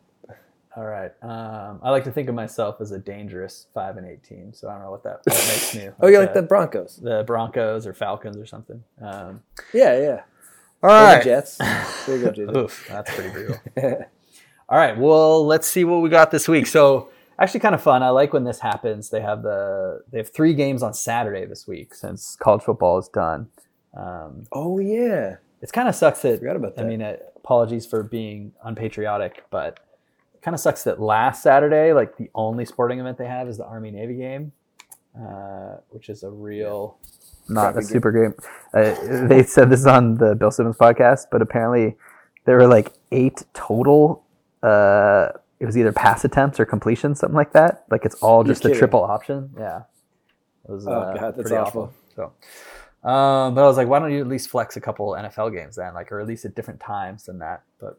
[0.78, 1.12] All right.
[1.24, 4.54] Um, I like to think of myself as a dangerous five and eight team.
[4.54, 5.90] So I don't know what that, what makes me.
[6.02, 6.98] Oh, you like the Broncos?
[6.98, 8.84] the Broncos or Falcons or something.
[9.02, 9.42] Um,
[9.74, 10.22] Yeah, yeah.
[10.84, 11.58] all the Jets.
[11.58, 13.58] There you go, Oof, that's pretty brutal.
[14.70, 14.96] All right.
[14.96, 16.68] Well, let's see what we got this week.
[16.68, 18.04] So actually kind of fun.
[18.04, 19.10] I like when this happens.
[19.10, 23.08] They have the they have three games on Saturday this week since college football is
[23.08, 23.50] done.
[23.96, 25.38] Um, oh yeah.
[25.62, 26.86] it's kind of sucks that Forgot about that.
[26.86, 29.80] I mean, uh, apologies for being unpatriotic, but
[30.34, 33.58] it kind of sucks that last Saturday, like the only sporting event they have is
[33.58, 34.52] the Army Navy game,
[35.16, 36.98] uh, which is a real
[37.50, 38.34] not a super game.
[38.74, 41.96] Uh, they said this on the Bill Simmons podcast, but apparently
[42.46, 44.24] there were like eight total.
[45.64, 47.86] It was either pass attempts or completions, something like that.
[47.90, 49.50] Like it's all just a triple option.
[49.58, 49.84] Yeah,
[50.68, 50.86] it was.
[50.86, 51.94] Oh, uh, God, that's pretty awful.
[52.18, 52.34] So,
[53.10, 55.78] um, but I was like, why don't you at least flex a couple NFL games
[55.78, 57.64] then, like, or at least at different times than that?
[57.80, 57.98] But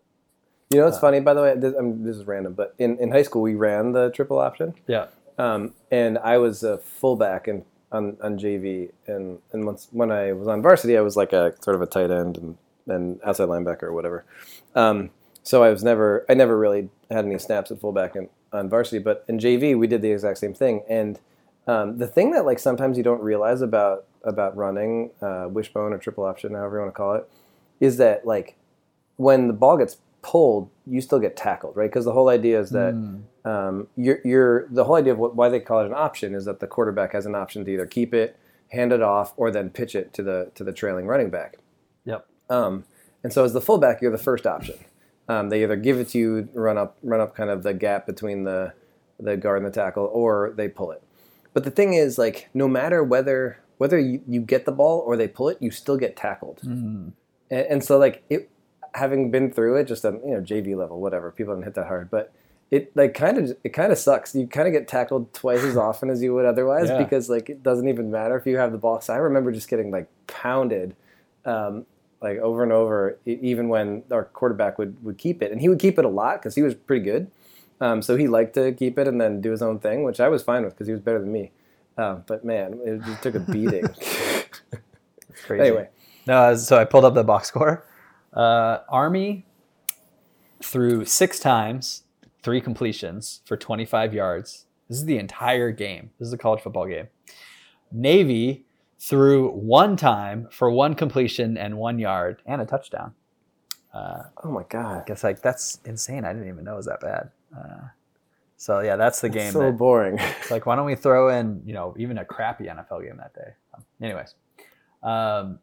[0.70, 1.54] You know it's Uh, funny, by the way?
[1.56, 4.38] This, I mean, this is random, but in, in high school we ran the triple
[4.38, 5.06] option, yeah,
[5.38, 10.32] um, and I was a fullback and on, on JV, and and once when I
[10.32, 13.48] was on varsity, I was like a sort of a tight end and, and outside
[13.48, 14.26] linebacker or whatever.
[14.74, 15.08] Um,
[15.44, 18.98] so I was never I never really had any snaps at fullback in, on varsity,
[18.98, 20.82] but in JV we did the exact same thing.
[20.88, 21.20] And
[21.66, 25.98] um, the thing that like sometimes you don't realize about about running uh, wishbone or
[25.98, 27.28] triple option, however you want to call it,
[27.78, 28.56] is that like
[29.16, 31.90] when the ball gets pulled, you still get tackled, right?
[31.90, 32.94] Because the whole idea is that
[33.44, 36.46] um, you're, you're the whole idea of what, why they call it an option is
[36.46, 38.38] that the quarterback has an option to either keep it,
[38.70, 41.58] hand it off, or then pitch it to the to the trailing running back.
[42.06, 42.84] yep, Um,
[43.22, 44.76] and so as the fullback, you're the first option.
[45.28, 48.06] Um, they either give it to you, run up, run up kind of the gap
[48.06, 48.72] between the
[49.18, 51.02] the guard and the tackle, or they pull it.
[51.52, 55.16] But the thing is, like, no matter whether whether you, you get the ball or
[55.16, 56.60] they pull it, you still get tackled.
[56.64, 57.08] Mm-hmm.
[57.50, 58.50] And, and so, like, it
[58.94, 61.30] having been through it, just on you know JV level, whatever.
[61.30, 62.32] People don't hit that hard, but
[62.70, 64.34] it like kind of it kind of sucks.
[64.34, 67.02] You kind of get tackled twice as often as you would otherwise Yeah.
[67.02, 69.00] because like it doesn't even matter if you have the ball.
[69.00, 70.96] So I remember just getting like pounded,
[71.44, 71.86] um,
[72.24, 75.78] like over and over, even when our quarterback would would keep it, and he would
[75.78, 77.30] keep it a lot because he was pretty good.
[77.82, 80.28] Um, so he liked to keep it and then do his own thing, which I
[80.28, 81.50] was fine with because he was better than me.
[81.98, 83.84] Um, but man, it just took a beating.
[85.44, 85.60] Crazy.
[85.60, 85.88] anyway,
[86.26, 87.84] No, so I pulled up the box score.
[88.32, 89.44] Uh, Army
[90.62, 92.04] threw six times,
[92.42, 94.64] three completions for 25 yards.
[94.88, 96.10] This is the entire game.
[96.18, 97.08] This is a college football game.
[97.92, 98.64] Navy
[99.04, 103.12] threw one time for one completion and one yard and a touchdown.
[103.92, 106.24] Uh, oh my god, I guess like that's insane.
[106.24, 107.30] I didn't even know it was that bad.
[107.56, 107.88] Uh,
[108.56, 109.48] so yeah, that's the game.
[109.48, 110.18] It's so that- boring.
[110.40, 113.34] it's like, why don't we throw in, you know, even a crappy NFL game that
[113.34, 113.52] day?
[113.74, 114.34] Um, anyways,
[115.02, 115.58] um,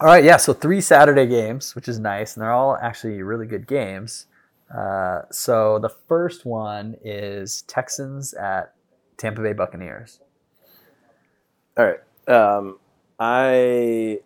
[0.00, 0.38] all right, yeah.
[0.38, 4.26] So three Saturday games, which is nice, and they're all actually really good games.
[4.74, 8.74] Uh, so the first one is Texans at
[9.18, 10.20] Tampa Bay Buccaneers.
[11.76, 11.98] All right.
[12.28, 12.78] Um,
[13.18, 14.20] I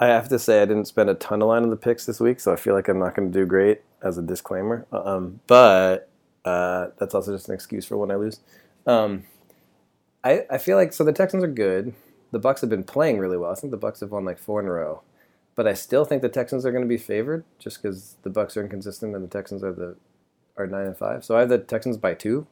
[0.00, 2.20] I have to say I didn't spend a ton of line on the picks this
[2.20, 4.86] week, so I feel like I'm not going to do great as a disclaimer.
[4.92, 6.08] Um, but
[6.44, 8.40] uh, that's also just an excuse for when I lose.
[8.86, 9.24] Um,
[10.24, 11.94] I I feel like so the Texans are good.
[12.30, 13.50] The Bucs have been playing really well.
[13.50, 15.02] I think the Bucs have won like four in a row,
[15.54, 18.56] but I still think the Texans are going to be favored just because the Bucs
[18.56, 19.96] are inconsistent and the Texans are the
[20.56, 21.24] are nine and five.
[21.24, 22.46] So I have the Texans by two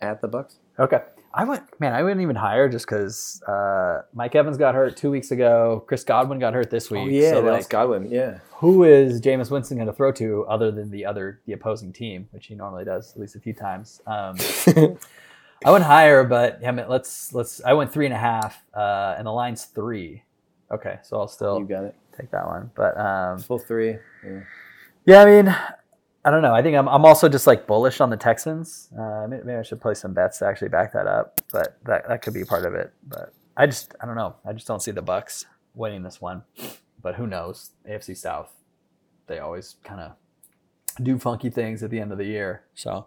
[0.00, 0.56] at the Bucs.
[0.78, 1.00] Okay.
[1.36, 5.10] I went, man, I went even higher just because uh, Mike Evans got hurt two
[5.10, 5.84] weeks ago.
[5.86, 7.02] Chris Godwin got hurt this week.
[7.02, 8.10] Oh yeah, so, like, Godwin.
[8.10, 8.38] Yeah.
[8.52, 12.26] who is Jameis Winston going to throw to other than the other the opposing team,
[12.30, 14.00] which he normally does at least a few times.
[14.06, 14.36] Um,
[15.64, 17.62] I went higher, but yeah, man, let's let's.
[17.62, 20.22] I went three and a half, uh, and the line's three.
[20.70, 21.94] Okay, so I'll still you got it.
[22.16, 22.70] take that one.
[22.74, 23.98] But um, Full three.
[24.24, 24.40] Yeah.
[25.04, 25.56] yeah, I mean,
[26.26, 26.52] I don't know.
[26.52, 28.88] I think I'm I'm also just like bullish on the Texans.
[28.98, 32.08] Uh, maybe, maybe I should play some bets to actually back that up, but that
[32.08, 32.92] that could be part of it.
[33.06, 34.34] But I just I don't know.
[34.44, 36.42] I just don't see the Bucs winning this one.
[37.00, 37.70] But who knows?
[37.88, 38.52] AFC South,
[39.28, 40.12] they always kind of
[41.00, 42.64] do funky things at the end of the year.
[42.74, 43.06] So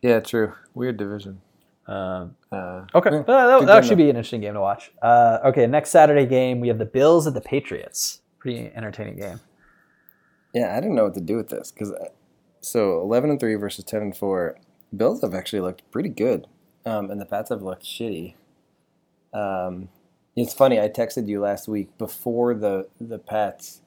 [0.00, 0.54] Yeah, true.
[0.72, 1.42] Weird division.
[1.86, 4.92] um, Uh, okay, yeah, that, good that game, should be an interesting game to watch.
[5.02, 8.22] Uh, okay, next Saturday game we have the Bills at the Patriots.
[8.38, 9.40] Pretty entertaining game.
[10.54, 11.92] yeah, I didn't know what to do with this because
[12.60, 14.58] so eleven and three versus ten and four.
[14.96, 16.46] Bills have actually looked pretty good,
[16.84, 18.34] um, and the Pats have looked shitty.
[19.32, 19.88] Um,
[20.36, 20.80] it's funny.
[20.80, 23.80] I texted you last week before the the Pats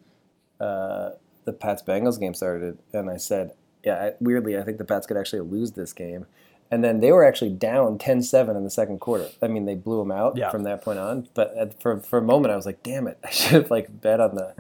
[0.60, 1.12] uh,
[1.46, 3.52] the Pats Bengals game started, and I said,
[3.84, 6.26] yeah, I, weirdly, I think the Pats could actually lose this game.
[6.72, 9.28] And then they were actually down 10-7 in the second quarter.
[9.44, 10.50] I mean, they blew them out Yeah.
[10.50, 11.28] from that point on.
[11.36, 13.20] But at, for for a moment, I was like, "Damn it!
[13.24, 14.56] I should have like bet on the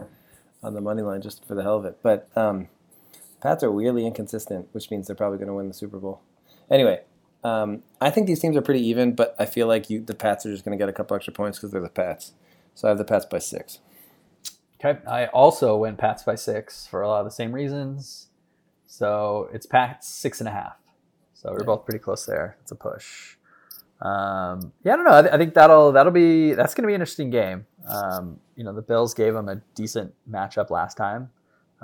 [0.61, 2.67] on the money line just for the hell of it." But um,
[3.43, 6.21] Pats are weirdly inconsistent, which means they're probably going to win the Super Bowl.
[6.71, 7.01] Anyway,
[7.43, 10.45] um, I think these teams are pretty even, but I feel like you the Pats
[10.45, 12.33] are just going to get a couple extra points because they're the Pats.
[12.73, 13.79] So I have the Pats by six.
[14.83, 14.99] Okay.
[15.07, 18.27] I also went Pats by six for a lot of the same reasons.
[18.87, 20.77] So it's Pats six and a half.
[21.33, 21.65] So we're Yeah.
[21.65, 22.57] both pretty close there.
[22.61, 23.35] It's a push.
[24.01, 25.17] Um, yeah, I don't know.
[25.17, 27.65] I, th- I think that'll that'll be that's going to be an interesting game.
[27.87, 31.29] Um, you know, the Bills gave them a decent matchup last time.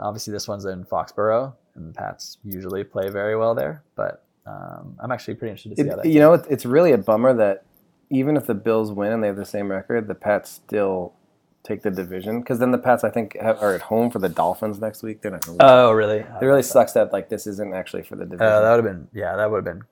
[0.02, 3.84] Obviously, this one's in Foxborough, and the Pats usually play very well there.
[3.96, 6.06] But um, I'm actually pretty interested to see how that.
[6.06, 7.66] It, you know, it, it's really a bummer that
[8.10, 11.14] even if the Bills win and they have the same record, the Pats still
[11.64, 14.30] take the division because then the Pats, I think, have, are at home for the
[14.30, 15.22] Dolphins next week.
[15.22, 15.46] They're not.
[15.46, 15.58] Gonna.
[15.60, 16.20] Oh, really?
[16.20, 18.48] it really sucks that like this isn't actually for the division.
[18.48, 19.84] Uh, that would have been yeah, that would have been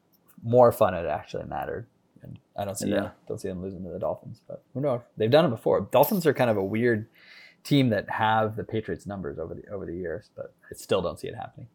[0.43, 0.93] more fun.
[0.93, 1.87] if It actually mattered.
[2.23, 3.09] And I don't see Yeah.
[3.27, 5.01] don't see them losing to the Dolphins, but who knows?
[5.17, 5.81] They've done it before.
[5.91, 7.07] Dolphins are kind of a weird
[7.67, 11.19] team that have the Patriots numbers over the over the years, but I still don't
[11.19, 11.67] see it happening.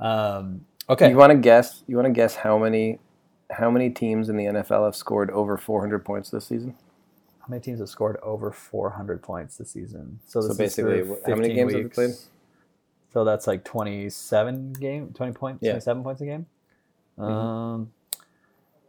[0.00, 1.84] Um, okay, You want to guess?
[1.86, 2.98] You want to guess how many
[3.50, 6.74] how many teams in the NFL have scored over 400 points this season?
[7.40, 10.20] how many teams have scored over 400 points this season?
[10.26, 11.94] So, So basically, how many 15 games have weeks.
[11.96, 12.10] played?
[13.12, 15.72] So that's like 27 game, 20 points, Yeah.
[15.72, 16.46] 27 points a game.
[17.18, 17.24] Mhm.
[17.24, 17.92] Um,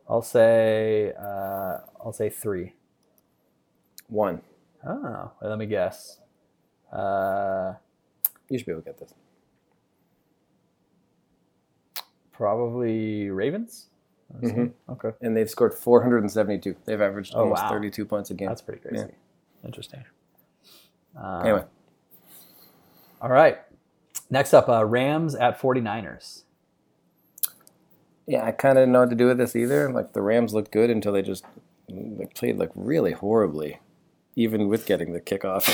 [0.07, 2.73] I'll say uh, I'll say three.
[4.07, 4.41] One.
[4.85, 6.19] Oh, well, let me guess.
[6.95, 7.73] Uh,
[8.49, 9.13] You should be able to get this.
[12.31, 13.87] probably Ravens.
[14.41, 14.73] Mhm.
[14.89, 16.75] Okay, And they've scored 472.
[16.85, 17.69] They've averaged Oh, almost wow.
[17.69, 18.47] 32 points a game.
[18.47, 19.13] that's pretty crazy.
[19.63, 20.03] Interesting.
[21.15, 21.63] Uh, anyway,
[23.21, 23.59] all right.
[24.31, 26.43] Next up, uh, Rams at 49ers.
[28.25, 29.91] yeah, I kind of didn't know what to do with this either.
[29.91, 31.45] Like the Rams looked good until they just
[31.87, 33.79] they played like really horribly,
[34.35, 35.65] even with getting the kickoff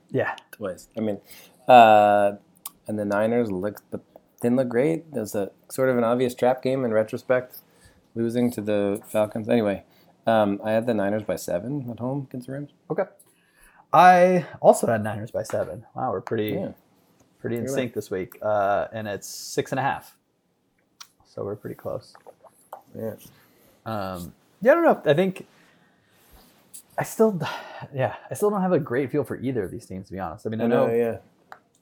[0.10, 0.88] Yeah, twice.
[0.96, 1.20] I mean,
[1.68, 2.32] uh,
[2.86, 4.02] and the Niners looked but
[4.40, 5.12] didn't look great.
[5.12, 7.58] There's a sort of an obvious trap game in retrospect,
[8.14, 9.48] losing to the Falcons.
[9.48, 9.82] Anyway,
[10.26, 12.70] um, I had the Niners by seven at home against the Rams.
[12.90, 13.04] Okay.
[13.92, 15.84] I also had Niners by seven.
[15.94, 16.72] Wow, we're pretty Yeah.
[17.40, 20.16] pretty in You're sync this week, uh, and it's six and a half.
[21.24, 22.14] So we're pretty close.
[22.94, 23.14] Yeah.
[23.84, 25.02] Um, yeah, I don't know.
[25.10, 25.46] I think
[26.98, 27.38] I still,
[27.94, 30.18] yeah, I still don't have a great feel for either of these teams to be
[30.18, 30.46] honest.
[30.46, 31.18] I mean, I, I know know, yeah.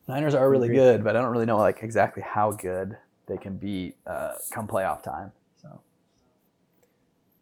[0.09, 2.97] Niners are really good, but I don't really know like exactly how good
[3.27, 5.33] they can be uh, come playoff time.
[5.63, 5.81] So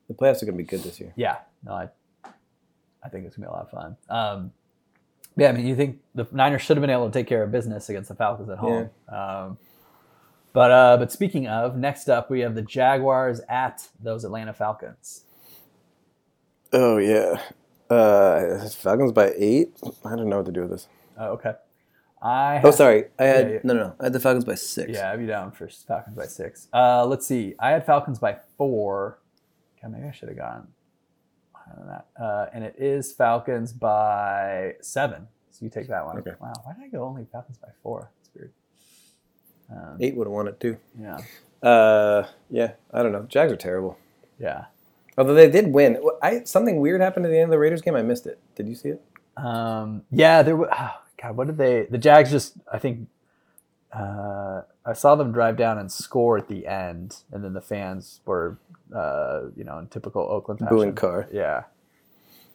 [0.08, 1.12] The playoffs are going to be good this year.
[1.16, 1.88] yeah, no, I,
[3.04, 3.96] I think it's gonna be a lot of fun.
[4.08, 4.52] Um,
[5.36, 7.50] yeah, I mean, you think the Niners should have been able to take care of
[7.50, 8.90] business against the Falcons at home.
[9.08, 9.56] Um,
[10.52, 15.24] but uh, but speaking of, next up we have the Jaguars at those Atlanta Falcons.
[16.74, 17.40] Oh, yeah.
[17.92, 19.72] Uh, Falcons by eight?
[20.04, 20.88] I don't know what to do with this.
[21.18, 21.54] Oh, okay.
[22.22, 23.06] I Oh, sorry.
[23.18, 23.60] I had, Yeah, yeah.
[23.64, 23.94] no, no, no.
[24.00, 24.90] I had the Falcons by six.
[24.92, 26.68] Yeah, I'd be down for Falcons by six.
[26.72, 27.54] Uh, let's see.
[27.58, 29.18] I had Falcons by four.
[29.82, 30.68] God, maybe I should have gone
[31.52, 32.06] higher than that.
[32.20, 35.26] Uh, and it is Falcons by seven.
[35.50, 36.18] So you take that one.
[36.18, 36.32] Okay.
[36.40, 38.10] Wow, why did I go only Falcons by four?
[38.20, 38.52] That's weird.
[39.70, 40.76] Um, Eight would have won it too.
[40.98, 41.18] yeah,
[41.62, 43.24] Uh, yeah, I don't know.
[43.28, 43.98] Jags are terrible.
[44.38, 44.66] yeah.
[45.18, 45.98] Although they did win.
[46.22, 47.94] I something weird happened at the end of the Raiders game.
[47.96, 48.38] I missed it.
[48.54, 49.02] Did you see it?
[49.36, 50.56] Um, yeah, there.
[50.56, 51.84] wa- Oh, God, what did they?
[51.90, 52.54] The Jags just.
[52.72, 53.08] I think.
[53.92, 58.20] Uh, I saw them drive down and score at the end, and then the fans
[58.24, 58.58] were,
[58.94, 60.74] uh, you know, in typical Oakland fashion.
[60.76, 61.28] Booing Carr.
[61.30, 61.64] Yeah.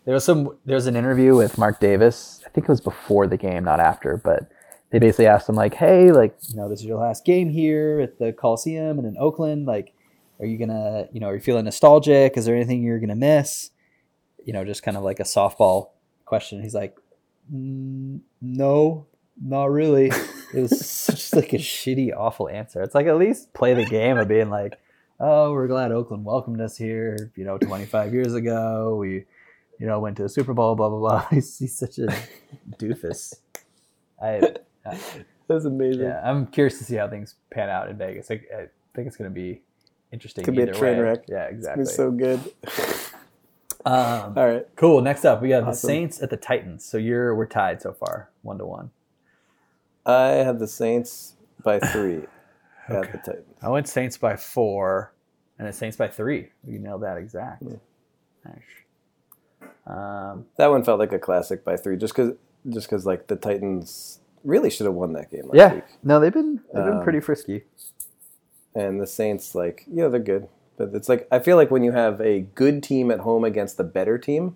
[0.05, 0.57] There was some.
[0.65, 2.41] There was an interview with Mark Davis.
[2.45, 4.17] I think it was before the game, not after.
[4.17, 4.49] But
[4.89, 7.99] they basically asked him like, "Hey, like, you know, this is your last game here
[8.01, 9.65] at the Coliseum and in Oakland.
[9.67, 9.93] Like,
[10.39, 12.38] are you gonna, you know, are you feeling nostalgic?
[12.38, 13.71] Is there anything you're gonna miss?
[14.45, 15.89] You know, just kind of like a softball
[16.26, 16.97] question." He's like,
[17.54, 19.08] mm, "No,
[19.41, 20.12] not really."
[20.54, 22.82] It was such like a shitty, awful answer.
[22.82, 24.80] It's like at least play the game of being like,
[25.19, 29.26] "Oh, we're glad Oakland welcomed us here." You know, 25 years ago, we,
[29.80, 30.76] you know, went to the Super Bowl.
[30.76, 31.28] Blah blah blah.
[31.32, 32.08] He's, he's such a
[32.78, 33.34] doofus.
[34.21, 34.41] I,
[34.86, 35.00] I
[35.47, 36.04] That's amazing.
[36.04, 38.32] yeah, I'm curious to see how things pan out in Vegas.
[38.32, 39.62] I, I think it's going to be
[40.11, 40.43] interesting.
[40.43, 41.03] Could be a train way.
[41.03, 41.23] wreck.
[41.27, 41.83] Yeah, exactly.
[41.83, 42.39] It's so good.
[43.85, 44.67] um, All right.
[44.75, 45.01] cool.
[45.01, 46.83] Next up, we have the Saints at the Titans.
[46.85, 48.91] So you're we're tied so far, one to one.
[50.05, 52.23] I have the Saints by three
[52.89, 53.45] at the Titans.
[53.61, 55.13] I went Saints by four,
[55.59, 56.49] and the Saints by three.
[56.65, 57.63] You nailed that exact.
[58.45, 58.61] Nice.
[59.85, 62.33] Um, That one felt like a classic by three, just because,
[62.69, 66.19] just because like the Titans really should have won that game last yeah, week, no,
[66.19, 67.63] they've been they've been Um, pretty frisky.
[68.75, 71.91] And the Saints like yeah they're good, but it's like I feel like when you
[71.91, 74.56] have a good team at home against a better team,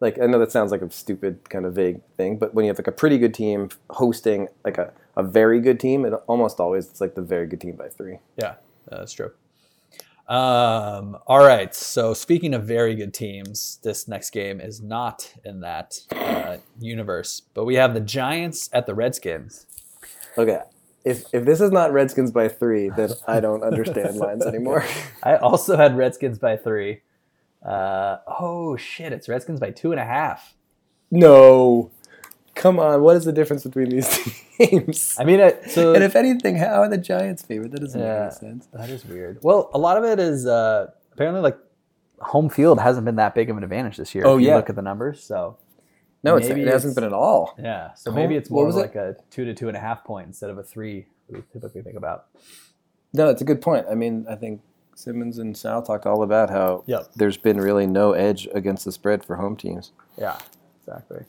[0.00, 2.70] like I know that sounds like a stupid kind of vague thing, but when you
[2.70, 6.60] have like a pretty good team hosting like a, a very good team, it almost
[6.60, 8.18] always it's like the very good team by three.
[8.36, 8.54] Yeah,
[8.88, 9.32] that's true.
[10.26, 11.74] Um, all right.
[11.74, 17.42] So speaking of very good teams, this next game is not in that uh, universe,
[17.52, 19.66] but we have the Giants at the Redskins.
[20.38, 20.60] Okay.
[21.04, 24.84] If, if this is not Redskins by three, then I don't understand lines anymore.
[25.22, 27.02] I also had Redskins by three.
[27.64, 29.12] Uh, oh shit!
[29.12, 30.54] It's Redskins by two and a half.
[31.10, 31.90] No.
[32.54, 33.02] Come on.
[33.02, 34.08] What is the difference between these
[34.58, 35.16] teams?
[35.18, 37.72] I mean, so and if anything, how are the Giants favored?
[37.72, 38.12] That doesn't Yeah.
[38.14, 38.68] make any sense.
[38.72, 39.38] that is weird.
[39.42, 41.58] Well, a lot of it is uh, apparently like
[42.20, 44.24] home field hasn't been that big of an advantage this year.
[44.26, 44.56] Oh, if you yeah.
[44.56, 45.22] look at the numbers.
[45.22, 45.56] So
[46.24, 47.54] No, it's, it hasn't been at all.
[47.62, 48.78] Yeah, so Home- maybe it's more of it?
[48.78, 51.82] like a two to two and a half point instead of a three we typically
[51.82, 52.26] think about.
[53.12, 53.86] No, it's a good point.
[53.90, 54.60] I mean, I think
[54.96, 57.12] Simmons and Sal talked all about how Yep.
[57.16, 59.92] there's been really no edge against the spread for home teams.
[60.18, 60.38] Yeah,
[60.80, 61.20] exactly.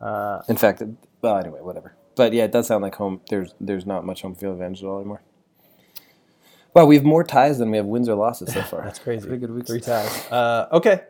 [0.00, 0.82] Uh, In fact,
[1.22, 1.94] well, anyway, whatever.
[2.16, 3.20] But yeah, it does sound like home.
[3.30, 5.22] There's there's not much home field advantage at all anymore.
[6.74, 8.82] Well, we have more ties than we have wins or losses so far.
[8.84, 9.26] that's crazy.
[9.26, 9.68] Pretty good weeks.
[9.68, 10.30] Three ties.
[10.30, 11.02] Uh, okay,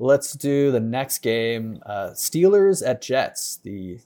[0.00, 1.80] let's do the next game.
[1.86, 3.60] Uh, Steelers at Jets.
[3.62, 4.00] The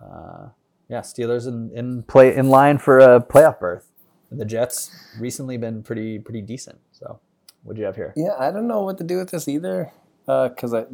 [0.00, 0.48] uh,
[0.88, 3.86] yeah, Steelers in, in play in line for a playoff berth.
[4.30, 6.78] And the Jets recently been pretty pretty decent.
[6.92, 7.20] So,
[7.64, 8.14] what do you have here?
[8.16, 9.92] Yeah, I don't know what to do with this either.
[10.26, 10.84] Because I,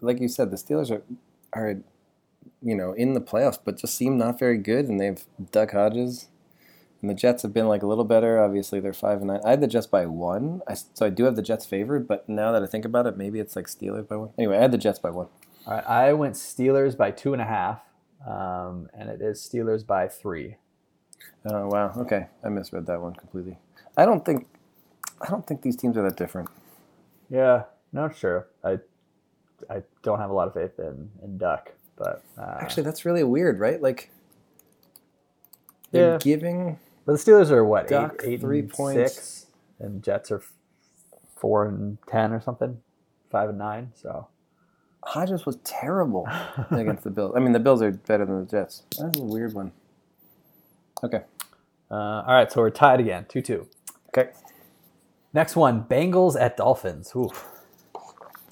[0.00, 1.02] like you said, the Steelers are
[1.52, 1.76] are,
[2.62, 6.28] you know, in the playoffs, but just seem not very good, and they've Duck Hodges,
[7.00, 8.42] and the Jets have been like a little better.
[8.42, 9.40] Obviously, they're five and nine.
[9.44, 12.06] I had the Jets by one, I, so I do have the Jets favored.
[12.06, 14.30] But now that I think about it, maybe it's like Steelers by one.
[14.38, 15.28] Anyway, I had the Jets by one.
[15.66, 17.80] All right, I went Steelers by two and a half,
[18.26, 20.56] um, and it is Steelers by three.
[21.44, 23.58] Oh wow, okay, I misread that one completely.
[23.96, 24.46] I don't think,
[25.20, 26.48] I don't think these teams are that different.
[27.28, 28.48] Yeah, no, sure.
[28.64, 28.78] I
[29.68, 33.22] I don't have a lot of faith in in Duck, but uh, Actually, that's really
[33.24, 33.80] weird, right?
[33.80, 34.10] Like,
[35.92, 36.18] they're Yeah.
[36.18, 36.78] giving.
[37.06, 39.12] But the Steelers are what Duck, eight, eight three and points.
[39.14, 39.46] six,
[39.78, 40.42] and Jets are
[41.36, 42.80] four and ten or something,
[43.30, 43.92] five and nine.
[43.94, 44.28] So
[45.04, 46.28] Hodges was terrible
[46.70, 47.32] against the Bills.
[47.36, 48.82] I mean, the Bills are better than the Jets.
[48.98, 49.72] That's a weird one.
[51.02, 51.22] Okay.
[51.90, 53.66] uh, all right, so we're tied again, two two.
[54.08, 54.30] Okay.
[55.32, 57.12] Next one, Bengals at Dolphins.
[57.14, 57.46] Oof.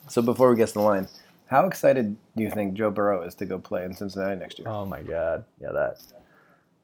[0.09, 1.09] So before we get to the line,
[1.47, 4.69] How excited do you think Joe Burrow is to go play in Cincinnati next year?
[4.69, 5.45] Oh my god.
[5.61, 6.01] Yeah, that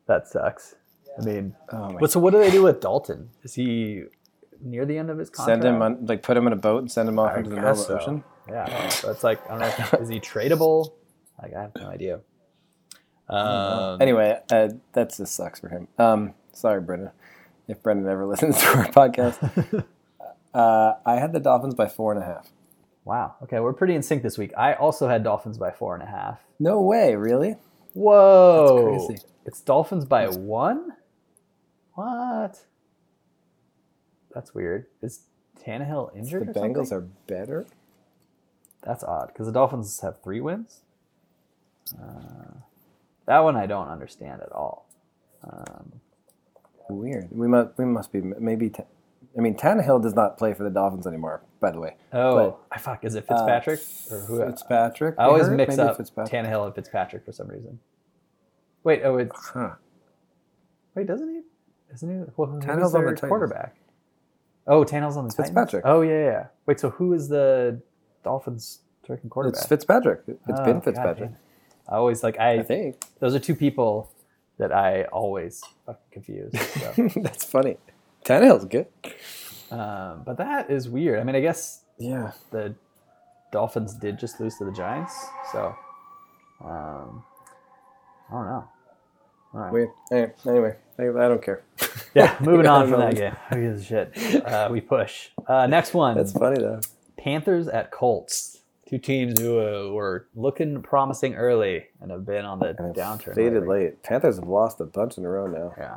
[0.06, 0.74] that sucks.
[1.18, 3.30] I mean, Oh but so what do they do with Dalton?
[3.42, 4.04] Is he
[4.60, 5.62] near the end of his contract?
[5.62, 7.50] Send him on, like put him in a boat and send him off I into
[7.50, 8.24] the middle of the ocean.
[8.48, 8.88] Yeah.
[8.88, 9.98] So it's like I don't know.
[10.00, 10.92] Is he tradable?
[11.40, 12.20] Like I have no idea.
[13.28, 15.88] Um, Anyway, uh, that just sucks for him.
[15.98, 17.10] Um, sorry, Brendan,
[17.68, 19.84] if Brendan ever listens to our podcast.
[20.54, 22.50] uh, I had the Dolphins by four and a half.
[23.04, 23.36] Wow.
[23.42, 24.52] Okay, we're pretty in sync this week.
[24.56, 26.40] I also had Dolphins by four and a half.
[26.58, 27.56] No way, really?
[27.92, 28.90] Whoa.
[28.92, 29.22] That's crazy.
[29.46, 30.92] It's Dolphins by one?
[31.94, 32.60] What?
[34.34, 34.86] That's weird.
[35.02, 35.22] Is
[35.64, 36.48] Tannehill The injured?
[36.48, 36.92] or Bengals something?
[36.98, 37.66] are better.
[38.82, 40.80] That's odd because the Dolphins have three wins.
[41.98, 42.58] Uh,
[43.26, 44.86] that one I don't understand at all.
[45.42, 45.92] Um,
[46.90, 47.28] Weird.
[47.30, 47.78] We must.
[47.78, 48.68] We must be maybe.
[48.68, 48.84] Ta-
[49.36, 51.40] I mean, Tannehill does not play for the Dolphins anymore.
[51.58, 53.04] By the way, oh, I fuck.
[53.06, 53.80] Is it Uh, Fitzpatrick
[54.10, 54.38] or who?
[54.44, 55.14] Fitzpatrick.
[55.18, 55.96] I always mix up.
[55.98, 57.78] Tannehill and Fitzpatrick for some reason.
[58.82, 59.76] Wait, oh, it's Huh.
[60.94, 61.40] wait, doesn't he?
[61.94, 62.32] Isn't he?
[62.36, 63.28] Well, Tannehill's on the Titans.
[63.28, 63.76] quarterback.
[64.66, 65.48] Oh, Tannehill's on the Titans?
[65.48, 65.82] Fitzpatrick.
[65.86, 66.46] Oh yeah, yeah.
[66.66, 67.80] Wait, so who is the
[68.24, 69.58] Dolphins' freaking quarterback?
[69.58, 70.22] It's Fitzpatrick.
[70.26, 71.30] It's Oh, been Fitzpatrick.
[71.30, 71.36] it.
[71.88, 72.62] I always like I I.
[72.62, 72.96] think.
[73.20, 74.10] Those are two people
[74.58, 76.52] that I always fucking confuse.
[76.72, 77.08] So.
[77.20, 77.76] That's funny.
[78.24, 78.86] Tannehill's good.
[79.70, 81.18] um, but that is weird.
[81.20, 82.32] I mean, I guess Yeah.
[82.50, 82.74] the
[83.52, 85.14] Dolphins did just lose to the Giants,
[85.52, 85.74] so
[86.64, 87.22] um,
[88.30, 88.64] I don't know.
[89.54, 89.72] All right.
[89.72, 89.88] Weird.
[90.10, 90.32] Anyway,
[90.98, 91.62] anyway I, I don't care.
[92.14, 93.20] Yeah, moving on from that know.
[93.20, 93.36] game.
[93.50, 94.44] Who gives a shit?
[94.46, 95.30] Uh, we push.
[95.48, 96.16] Uh, next one.
[96.16, 96.80] That's funny though.
[97.18, 98.58] Panthers at Colts.
[98.88, 103.34] Two teams who uh, were looking promising early and have been on the And downturn.
[103.34, 103.84] Faded lately.
[103.86, 104.02] late.
[104.04, 105.96] Panthers have lost a bunch in a row now, Yeah.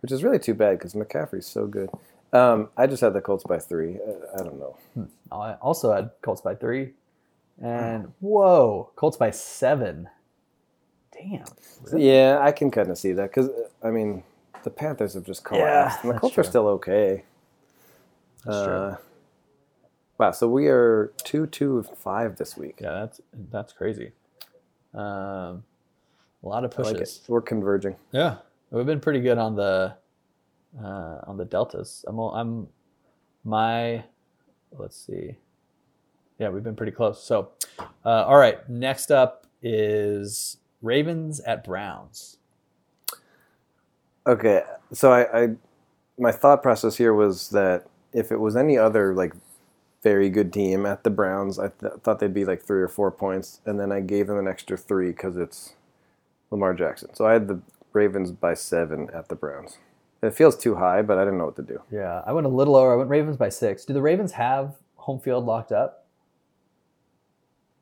[0.00, 1.88] which is really too bad because McCaffrey's so good.
[2.34, 3.96] Um, I just had the Colts by three.
[4.06, 4.76] Uh, I don't know.
[5.32, 6.92] I also had Colts by three.
[7.62, 10.08] And whoa, Colts by seven.
[11.14, 11.44] Damn.
[11.82, 12.08] Really?
[12.10, 13.48] Yeah, I can kind of see that because
[13.82, 14.22] I mean
[14.64, 17.24] the Panthers have just collapsed, Yeah, and the that's Colts are still okay.
[18.44, 19.04] That's Uh, true.
[20.18, 22.78] Wow, so we are two, two, and five this week.
[22.80, 24.12] Yeah, that's that's crazy.
[24.94, 25.64] Um,
[26.42, 27.22] a lot of I like pushes.
[27.28, 27.96] We're converging.
[28.12, 28.36] Yeah,
[28.70, 29.94] we've been pretty good on the
[30.80, 32.04] uh, on the deltas.
[32.06, 32.68] I'm I'm
[33.44, 34.04] my
[34.78, 35.36] let's see.
[36.38, 37.22] Yeah, we've been pretty close.
[37.22, 37.50] So,
[38.04, 38.68] uh, all right.
[38.68, 42.36] Next up is Ravens at Browns.
[44.26, 44.62] Okay,
[44.92, 45.48] so I, I,
[46.18, 49.34] my thought process here was that if it was any other like
[50.02, 53.10] very good team at the Browns, I th- thought they'd be like three or four
[53.10, 55.74] points, and then I gave them an extra three because it's
[56.50, 57.14] Lamar Jackson.
[57.14, 57.60] So I had the
[57.92, 59.78] Ravens by seven at the Browns.
[60.22, 61.82] It feels too high, but I didn't know what to do.
[61.90, 62.92] Yeah, I went a little lower.
[62.92, 63.84] I went Ravens by six.
[63.84, 66.06] Do the Ravens have home field locked up?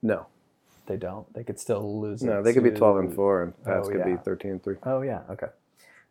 [0.03, 0.27] No,
[0.87, 1.33] They don't.
[1.35, 2.23] They could still lose.
[2.23, 4.17] no, it they could be to- twelve and four, and Pats Oh, could yeah.
[4.17, 4.77] be thirteen and three.
[4.85, 5.21] Oh yeah.
[5.31, 5.47] Okay.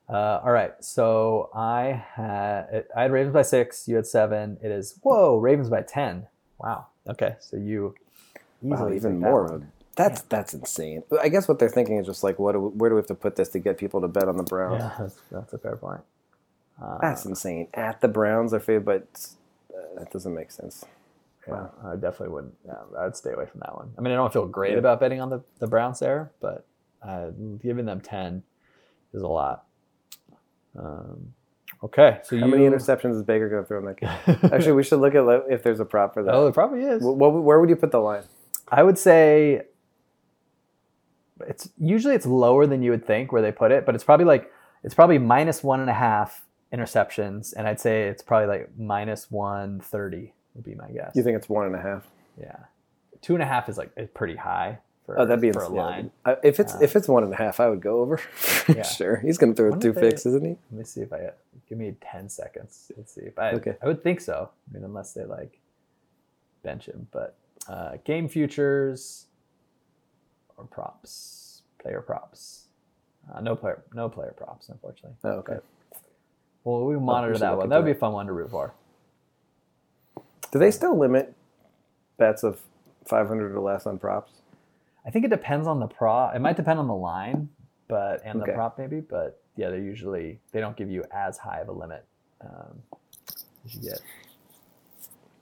[0.09, 0.73] Uh, all right.
[0.83, 3.87] So I had I had Ravens by six.
[3.87, 4.57] You had seven.
[4.61, 6.27] It is whoa Ravens by ten.
[6.57, 6.87] Wow.
[7.07, 7.35] Okay.
[7.39, 7.95] So you
[8.63, 9.43] easily Wow, even take that more.
[9.43, 9.53] one.
[9.55, 9.65] of a-
[9.95, 11.03] That's that's insane.
[11.21, 12.53] I guess what they're thinking is just like, what?
[12.53, 14.37] Do we, where do we have to put this to get people to bet on
[14.37, 14.81] the Browns?
[14.81, 16.01] Yeah, that's, that's a fair point.
[16.81, 17.67] Uh, That's insane.
[17.75, 19.27] At the Browns, they're favored, but
[19.75, 20.83] uh, that doesn't make sense.
[21.51, 22.53] Yeah, I definitely wouldn't.
[22.65, 23.91] Yeah, I'd stay away from that one.
[23.97, 24.79] I mean, I don't feel great Yeah.
[24.79, 26.65] about betting on the, the Browns there, but
[27.07, 27.29] uh,
[27.61, 28.43] giving them ten
[29.13, 29.65] is a lot.
[30.77, 31.33] Um,
[31.83, 32.19] okay.
[32.23, 34.51] So How you many interceptions is Baker going to throw in that game?
[34.53, 36.33] Actually, we should look at if there's a prop for that.
[36.33, 37.01] oh, it probably is.
[37.01, 38.23] Wh- what, where would you put the line?
[38.69, 39.63] I would say
[41.47, 44.25] it's usually it's lower than you would think where they put it, but it's probably
[44.25, 44.51] like
[44.83, 49.29] it's probably minus one and a half interceptions, and I'd say it's probably like minus
[49.29, 51.11] one thirty would be my guess.
[51.15, 52.07] You think it's one and a half?
[52.39, 52.57] Yeah,
[53.21, 55.65] two and a half is like is pretty high for Oh, that'd be for a
[55.65, 55.77] insane.
[55.77, 56.11] Line.
[56.25, 58.19] I- If it's Uh, if it's one and a half, I would go over.
[58.67, 58.83] Yeah.
[58.83, 60.51] Sure, he's going to throw two picks, isn't he?
[60.51, 61.31] Let me see if I
[61.67, 62.91] give me ten seconds.
[62.95, 63.51] Let's see if I.
[63.53, 63.75] Okay.
[63.81, 64.49] I would think so.
[64.69, 65.59] I mean, unless they like
[66.63, 67.35] bench him, but
[67.67, 69.25] uh, game futures
[70.57, 72.67] or props, player props.
[73.33, 75.17] Uh, no player, no player props, unfortunately.
[75.23, 75.57] Oh, okay.
[76.63, 77.69] Well, we monitor should that one.
[77.69, 78.73] That would be a fun one to root for.
[80.51, 81.33] Do they still limit
[82.17, 82.61] bets of
[83.05, 84.31] 500 or less on props?
[85.05, 86.35] I think it depends on the prop.
[86.35, 87.49] It might depend on the line,
[87.87, 88.99] but and the prop maybe.
[88.99, 92.05] But yeah, they usually they don't give you as high of a limit
[92.41, 92.81] um,
[93.65, 94.01] as you get.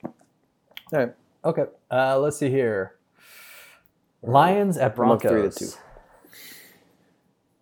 [0.06, 1.14] All right.
[1.44, 2.96] Okay, uh, let's see here.
[4.22, 5.32] Lions at Broncos.
[5.32, 5.78] three to two.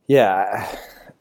[0.08, 0.68] Yeah,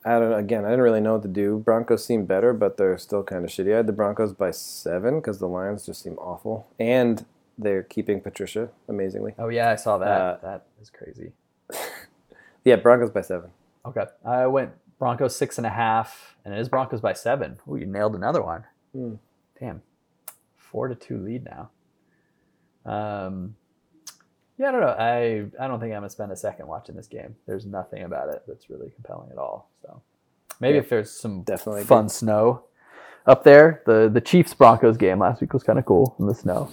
[0.06, 0.36] I, don't know.
[0.36, 1.58] Again, I didn't really know what to do.
[1.58, 3.72] Broncos seem better, but they're still kind of shitty.
[3.72, 6.68] I had the Broncos by seven because the Lions just seem awful.
[6.78, 7.24] And
[7.58, 9.34] they're keeping Patricia amazingly.
[9.38, 10.08] Oh yeah, I saw that.
[10.08, 11.32] Uh, that is crazy.
[12.66, 13.50] Yeah, Broncos by seven.
[13.86, 17.60] Okay, I went Broncos six and a half, and it is Broncos by seven.
[17.70, 18.64] Ooh, you nailed another one.
[18.92, 19.14] Hmm.
[19.60, 19.82] Damn,
[20.56, 21.70] four to two lead now.
[22.84, 23.54] Um,
[24.58, 24.88] yeah, I don't know.
[24.88, 27.36] I I don't think I'm gonna spend a second watching this game.
[27.46, 29.70] There's nothing about it that's really compelling at all.
[29.82, 30.02] So
[30.60, 32.62] maybe Yeah, if there's some definitely fun snow
[33.26, 36.34] up there, the the Chiefs Broncos game last week was kind of cool in the
[36.34, 36.70] snow.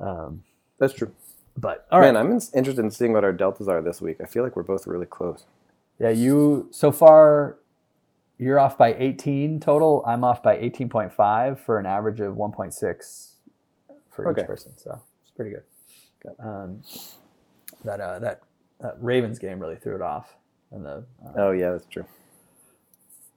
[0.00, 0.42] Um,
[0.78, 1.12] That's true.
[1.56, 4.18] but all right, Man, I'm interested in seeing what our deltas are this week.
[4.20, 5.44] I feel like we're both really close.
[6.00, 7.58] Yeah, you so far
[8.36, 10.02] you're off by 18 total.
[10.06, 13.34] I'm off by 18.5 for an average of 1.6
[14.10, 14.40] for Okay.
[14.42, 14.72] each person.
[14.76, 15.62] So it's pretty good.
[16.38, 16.82] Um,
[17.84, 18.40] that uh, that
[18.80, 20.34] that Ravens game really threw it off.
[20.70, 22.04] And the uh, Oh yeah, that's true.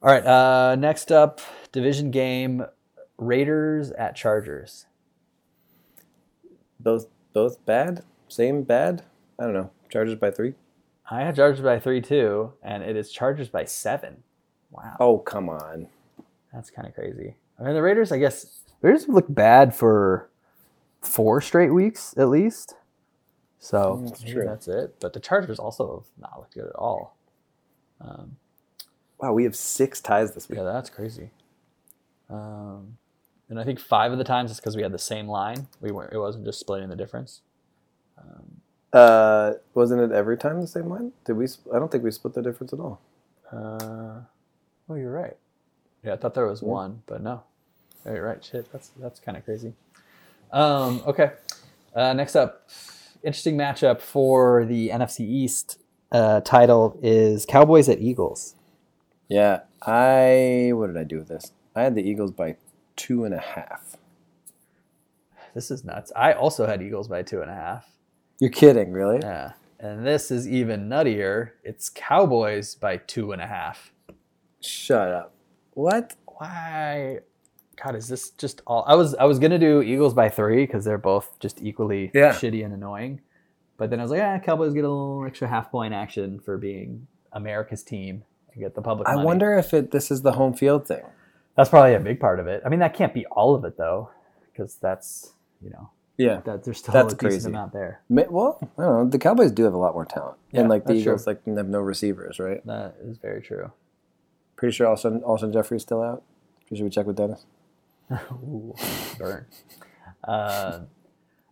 [0.02, 2.66] all right, uh, next up, division game,
[3.18, 4.86] Raiders at Chargers.
[6.80, 8.04] Both both bad.
[8.28, 9.04] Same bad.
[9.40, 9.72] I don't know.
[9.90, 10.54] Chargers by three.
[11.10, 14.24] I had Chargers by three too, and it is Chargers by seven.
[14.72, 14.96] Wow.
[15.00, 15.88] Oh come on.
[16.54, 17.36] That's kind of crazy.
[17.60, 20.30] I mean, the Raiders, I guess, Raiders look bad for
[21.08, 22.76] four straight weeks at least.
[23.60, 24.46] So That's true.
[24.46, 24.96] that's it.
[25.00, 27.16] But the Chargers also have not looked good at all.
[28.02, 28.38] Um,
[29.20, 30.58] Wow, we have six ties this week.
[30.58, 31.32] yeah, that's crazy.
[32.30, 32.98] Um,
[33.50, 35.68] and I think five of the times it's because we had the same line.
[35.82, 36.14] We weren't.
[36.14, 37.42] It wasn't just splitting the difference.
[38.18, 38.62] Um,
[38.94, 41.14] Uh, wasn't it every time the same line?
[41.26, 41.48] Did we?
[41.74, 43.00] I don't think we split the difference at all.
[43.52, 44.22] uh,
[44.90, 45.36] oh, you're right.
[46.04, 46.70] Yeah, I thought there was Yeah.
[46.70, 47.44] one, but no.
[48.06, 48.44] Yeah, you're right.
[48.44, 49.74] Shit, that's that's kind of crazy.
[50.52, 51.32] Um, okay.
[51.96, 52.70] Uh, next up,
[53.24, 55.80] interesting matchup for the NFC East
[56.12, 58.56] uh, title is Cowboys at Eagles.
[59.28, 60.72] Yeah, I.
[60.74, 61.52] What did I do with this?
[61.76, 62.56] I had the Eagles by
[62.96, 63.98] two and a half.
[65.54, 66.12] This is nuts.
[66.16, 67.90] I also had Eagles by two and a half.
[68.40, 69.20] You're kidding, really?
[69.22, 69.54] Yeah.
[69.80, 71.52] And this is even nuttier.
[71.64, 73.92] It's Cowboys by two and a half.
[74.62, 75.34] Shut up.
[75.74, 76.16] What?
[76.26, 77.20] Why?
[77.84, 78.84] God, is this just all?
[78.88, 82.32] I was I was gonna do Eagles by three because they're both just equally Yeah.
[82.34, 83.22] shitty and annoying.
[83.78, 86.58] But then I was like, yeah, Cowboys get a little extra half point action for
[86.58, 89.08] being America's team and get the public.
[89.08, 89.26] I money.
[89.26, 89.92] wonder if it.
[89.92, 91.04] This is the home field thing.
[91.56, 92.62] That's probably a big part of it.
[92.66, 94.10] I mean, that can't be all of it though,
[94.52, 96.42] because that's you know Yeah.
[96.46, 97.50] that there's still That's a decent crazy.
[97.50, 98.02] amount there.
[98.10, 99.10] Well, I don't know.
[99.10, 101.12] The Cowboys do have a lot more talent, Yeah, and like the that's true.
[101.14, 102.66] Eagles, like have no receivers, right?
[102.66, 103.72] That is very true.
[104.56, 106.24] Pretty sure Alshon, Alshon Jeffery's still out.
[106.70, 107.46] Should we check with Dennis?
[108.12, 108.74] Ooh,
[109.18, 109.46] burn.
[110.24, 110.80] Uh,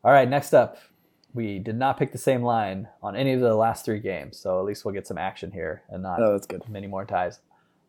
[0.03, 0.77] all right, next up,
[1.33, 4.59] we did not pick the same line on any of the last three games, so
[4.59, 6.67] at least we'll get some action here and not Oh, that's good.
[6.69, 7.39] many more ties.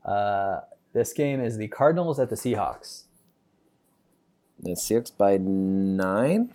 [0.05, 0.61] Uh,
[0.93, 3.05] this game is the Cardinals at the Seahawks.
[4.61, 6.51] The Seahawks by nine.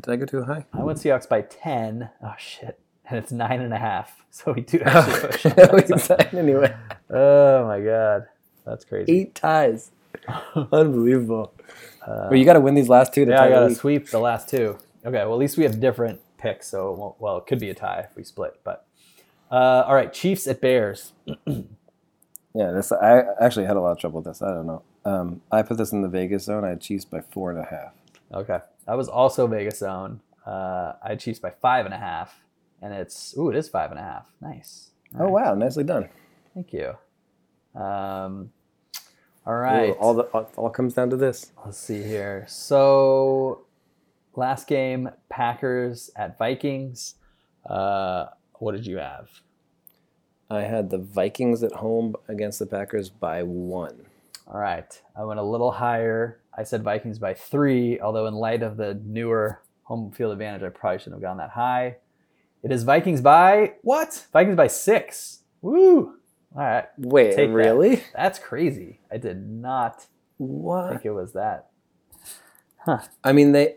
[0.00, 0.64] Did I go too high?
[0.72, 2.10] I went Seahawks by ten.
[2.24, 4.18] Oh shit, and it's nine and a half.
[4.34, 5.92] So we do actually push.
[6.32, 6.74] We anyway.
[7.10, 8.28] oh my god,
[8.64, 9.12] that's crazy.
[9.12, 9.90] Eight ties.
[10.72, 11.52] Unbelievable.
[12.04, 14.18] But you got to win these last two to Yeah, I the gotta sweep the
[14.18, 14.78] last two.
[15.04, 17.70] Okay, well at least we have different picks, so it won't, well it could be
[17.70, 18.60] a tie if we split.
[18.64, 18.86] But
[19.50, 21.12] uh, all right, Chiefs at Bears.
[22.54, 24.42] Yeah, this I actually had a lot of trouble with this.
[24.42, 24.82] I don't know.
[25.04, 26.64] Um, I put this in the Vegas zone.
[26.64, 27.94] I had Chiefs by four and a half.
[28.32, 30.20] Okay, that was also Vegas zone.
[30.46, 32.42] Uh, I had Chiefs by five and a half,
[32.82, 34.26] and it's ooh, it is five and a half.
[34.40, 34.90] Nice.
[35.18, 36.08] Oh wow, nicely done.
[36.54, 36.94] Thank you.
[37.80, 38.52] Um,
[39.46, 39.54] all
[39.90, 41.52] Ooh, all the all, all comes down to this.
[41.64, 42.44] Let's see here.
[42.48, 43.64] So,
[44.36, 47.16] last game, Packers at Vikings.
[47.68, 49.28] Uh, what did you have?
[50.48, 54.06] I had the Vikings at home against the Packers by one.
[54.46, 55.00] All right.
[55.16, 56.40] I went a little higher.
[56.56, 60.68] I said Vikings by three, although, in light of the newer home field advantage, I
[60.68, 61.96] probably shouldn't have gone that high.
[62.62, 64.26] It is Vikings by what?
[64.32, 65.40] Vikings by six.
[65.62, 66.18] Woo!
[66.54, 66.86] All right.
[66.98, 67.54] Wait, Take that.
[67.54, 68.02] really?
[68.14, 69.00] That's crazy.
[69.10, 70.06] I did not
[70.38, 70.90] What?
[70.90, 71.68] think it was that.
[72.78, 72.98] Huh.
[73.24, 73.76] I mean, they,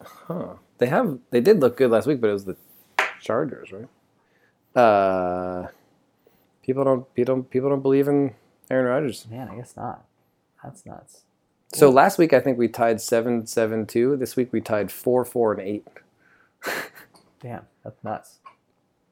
[0.00, 0.54] huh?
[0.78, 1.18] They have.
[1.30, 2.56] They did look good last week, but it was the
[3.20, 4.80] Chargers, right?
[4.80, 5.68] Uh,
[6.62, 7.12] people don't.
[7.14, 7.50] People don't.
[7.50, 8.34] People don't believe in
[8.70, 9.26] Aaron Rodgers.
[9.30, 10.04] Man, I guess not.
[10.62, 11.22] That's nuts.
[11.74, 14.16] So last week I think we tied seven seven two.
[14.16, 15.86] This week we tied four four and eight.
[17.40, 18.38] Damn, that's nuts.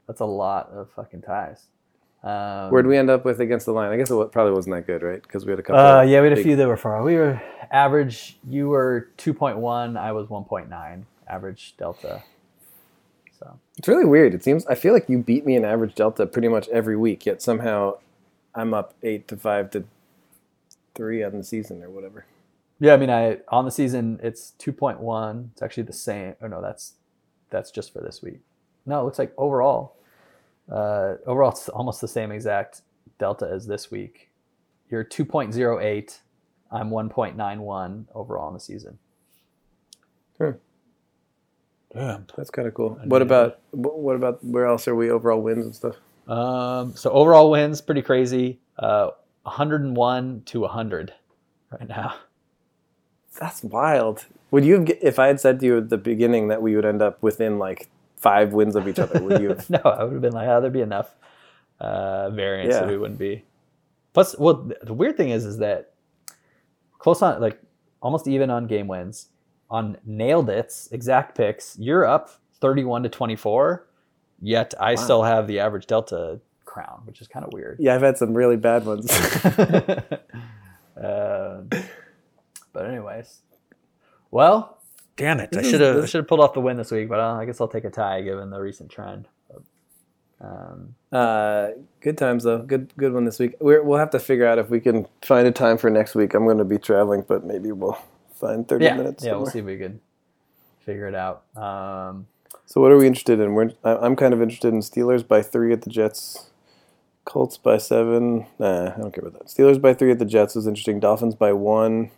[0.06, 1.66] That's a lot of fucking ties.
[2.22, 3.90] Um, Where'd we end up with against the line?
[3.90, 5.20] I guess it probably wasn't that good, right?
[5.20, 5.80] Because we had a couple.
[5.80, 7.02] Uh, yeah, we had a few that were far.
[7.02, 8.38] We were average.
[8.48, 9.96] You were two point one.
[9.96, 11.06] I was one point nine.
[11.28, 12.22] Average delta.
[13.38, 14.34] So It's really weird.
[14.34, 17.26] It seems I feel like you beat me in average delta pretty much every week,
[17.26, 17.98] yet somehow
[18.54, 19.84] I'm up eight to five to
[20.94, 22.26] three on the season or whatever.
[22.78, 25.50] Yeah, I mean, I on the season it's two point one.
[25.54, 26.34] It's actually the same.
[26.40, 26.94] Oh no, that's
[27.50, 28.40] that's just for this week.
[28.86, 29.96] No, it looks like overall,
[30.72, 32.82] uh, overall it's almost the same exact
[33.18, 34.30] delta as this week.
[34.90, 36.20] You're two point zero eight.
[36.70, 38.98] I'm one point nine one overall in the season.
[40.36, 40.58] Sure.
[41.94, 42.26] Damn.
[42.36, 42.98] That's kind of cool.
[43.04, 45.96] What about what about where else are we overall wins and stuff?
[46.26, 48.58] Um, so overall wins pretty crazy.
[48.78, 49.10] Uh,
[49.42, 51.12] 101 to 100
[51.70, 52.14] right now.
[53.38, 54.26] That's wild.
[54.50, 56.84] Would you have, if I had said to you at the beginning that we would
[56.84, 57.88] end up within like
[58.22, 59.20] five wins of each other?
[59.20, 59.68] Would you have?
[59.68, 61.14] no, I would have been like, oh, there'd be enough
[61.80, 62.90] uh, variance that Yeah.
[62.90, 63.44] we wouldn't be.
[64.14, 65.94] Plus, well, the weird thing is, is that
[66.98, 67.60] close on, like
[68.00, 69.28] almost even on game wins,
[69.70, 73.86] on nailed it's exact picks, you're up 31 to 24.
[74.40, 74.96] Yet I Wow.
[74.96, 77.78] still have the average delta crown, which is kind of weird.
[77.80, 79.10] Yeah, I've had some really bad ones.
[80.96, 81.68] Um,
[82.72, 83.40] but anyways,
[84.30, 84.78] well,
[85.22, 85.50] damn it!
[85.52, 87.20] I This is- should have this- should have pulled off the win this week, but
[87.20, 89.28] uh, I guess I'll take a tie given the recent trend.
[90.40, 91.68] Um, uh,
[92.00, 92.58] good times though.
[92.58, 93.54] Good good one this week.
[93.60, 96.34] We're, we'll have to figure out if we can find a time for next week.
[96.34, 97.96] I'm going to be traveling, but maybe we'll
[98.34, 99.24] find 30 yeah, minutes.
[99.24, 100.00] yeah, we'll see if we can
[100.80, 101.44] figure it out.
[101.56, 102.26] Um,
[102.66, 103.54] So what are we interested in?
[103.54, 106.50] We're, I- I'm kind of interested in Steelers by three at the Jets.
[107.24, 108.46] Colts by seven.
[108.58, 109.46] Nah, I don't care about that.
[109.46, 110.98] Steelers by three at the Jets is interesting.
[110.98, 112.10] Dolphins by one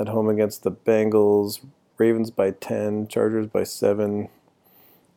[0.00, 1.60] at home against the Bengals.
[1.98, 3.06] Ravens by ten.
[3.08, 4.28] Chargers by seven.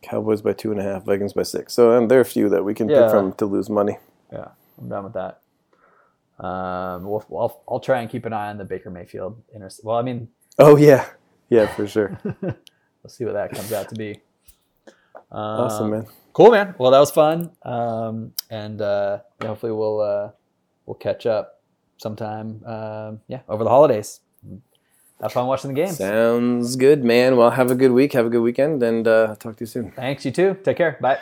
[0.02, 1.04] Cowboys by two and a half.
[1.04, 1.74] Vikings by six.
[1.74, 3.04] So um, there are a few that we can Yeah.
[3.04, 3.98] pick from to lose money.
[4.32, 4.50] yeah,
[4.80, 5.42] I'm done with that.
[6.38, 9.70] Um, we'll, I'll, I'll try and keep an eye on the Baker Mayfield inter.
[9.84, 10.28] Well, I mean,
[10.60, 11.08] Oh yeah,
[11.50, 12.20] yeah for sure.
[12.42, 12.54] we'll
[13.08, 14.20] see what that comes out to be.
[15.32, 16.08] Um, awesome man.
[16.34, 16.76] Cool, man.
[16.78, 17.52] Well, that was fun.
[17.64, 20.32] Um, and uh, hopefully we'll uh,
[20.86, 21.62] we'll catch up
[21.98, 22.62] sometime.
[22.66, 24.20] Um, yeah, over the holidays.
[25.26, 25.98] Have fun watching the games.
[25.98, 27.36] Sounds good, man.
[27.36, 28.14] Well, have a good week.
[28.14, 29.90] Have a good weekend, and uh, talk to you soon.
[29.90, 30.24] Thanks.
[30.24, 30.56] You too.
[30.64, 31.00] Take care.
[31.02, 31.18] Bye.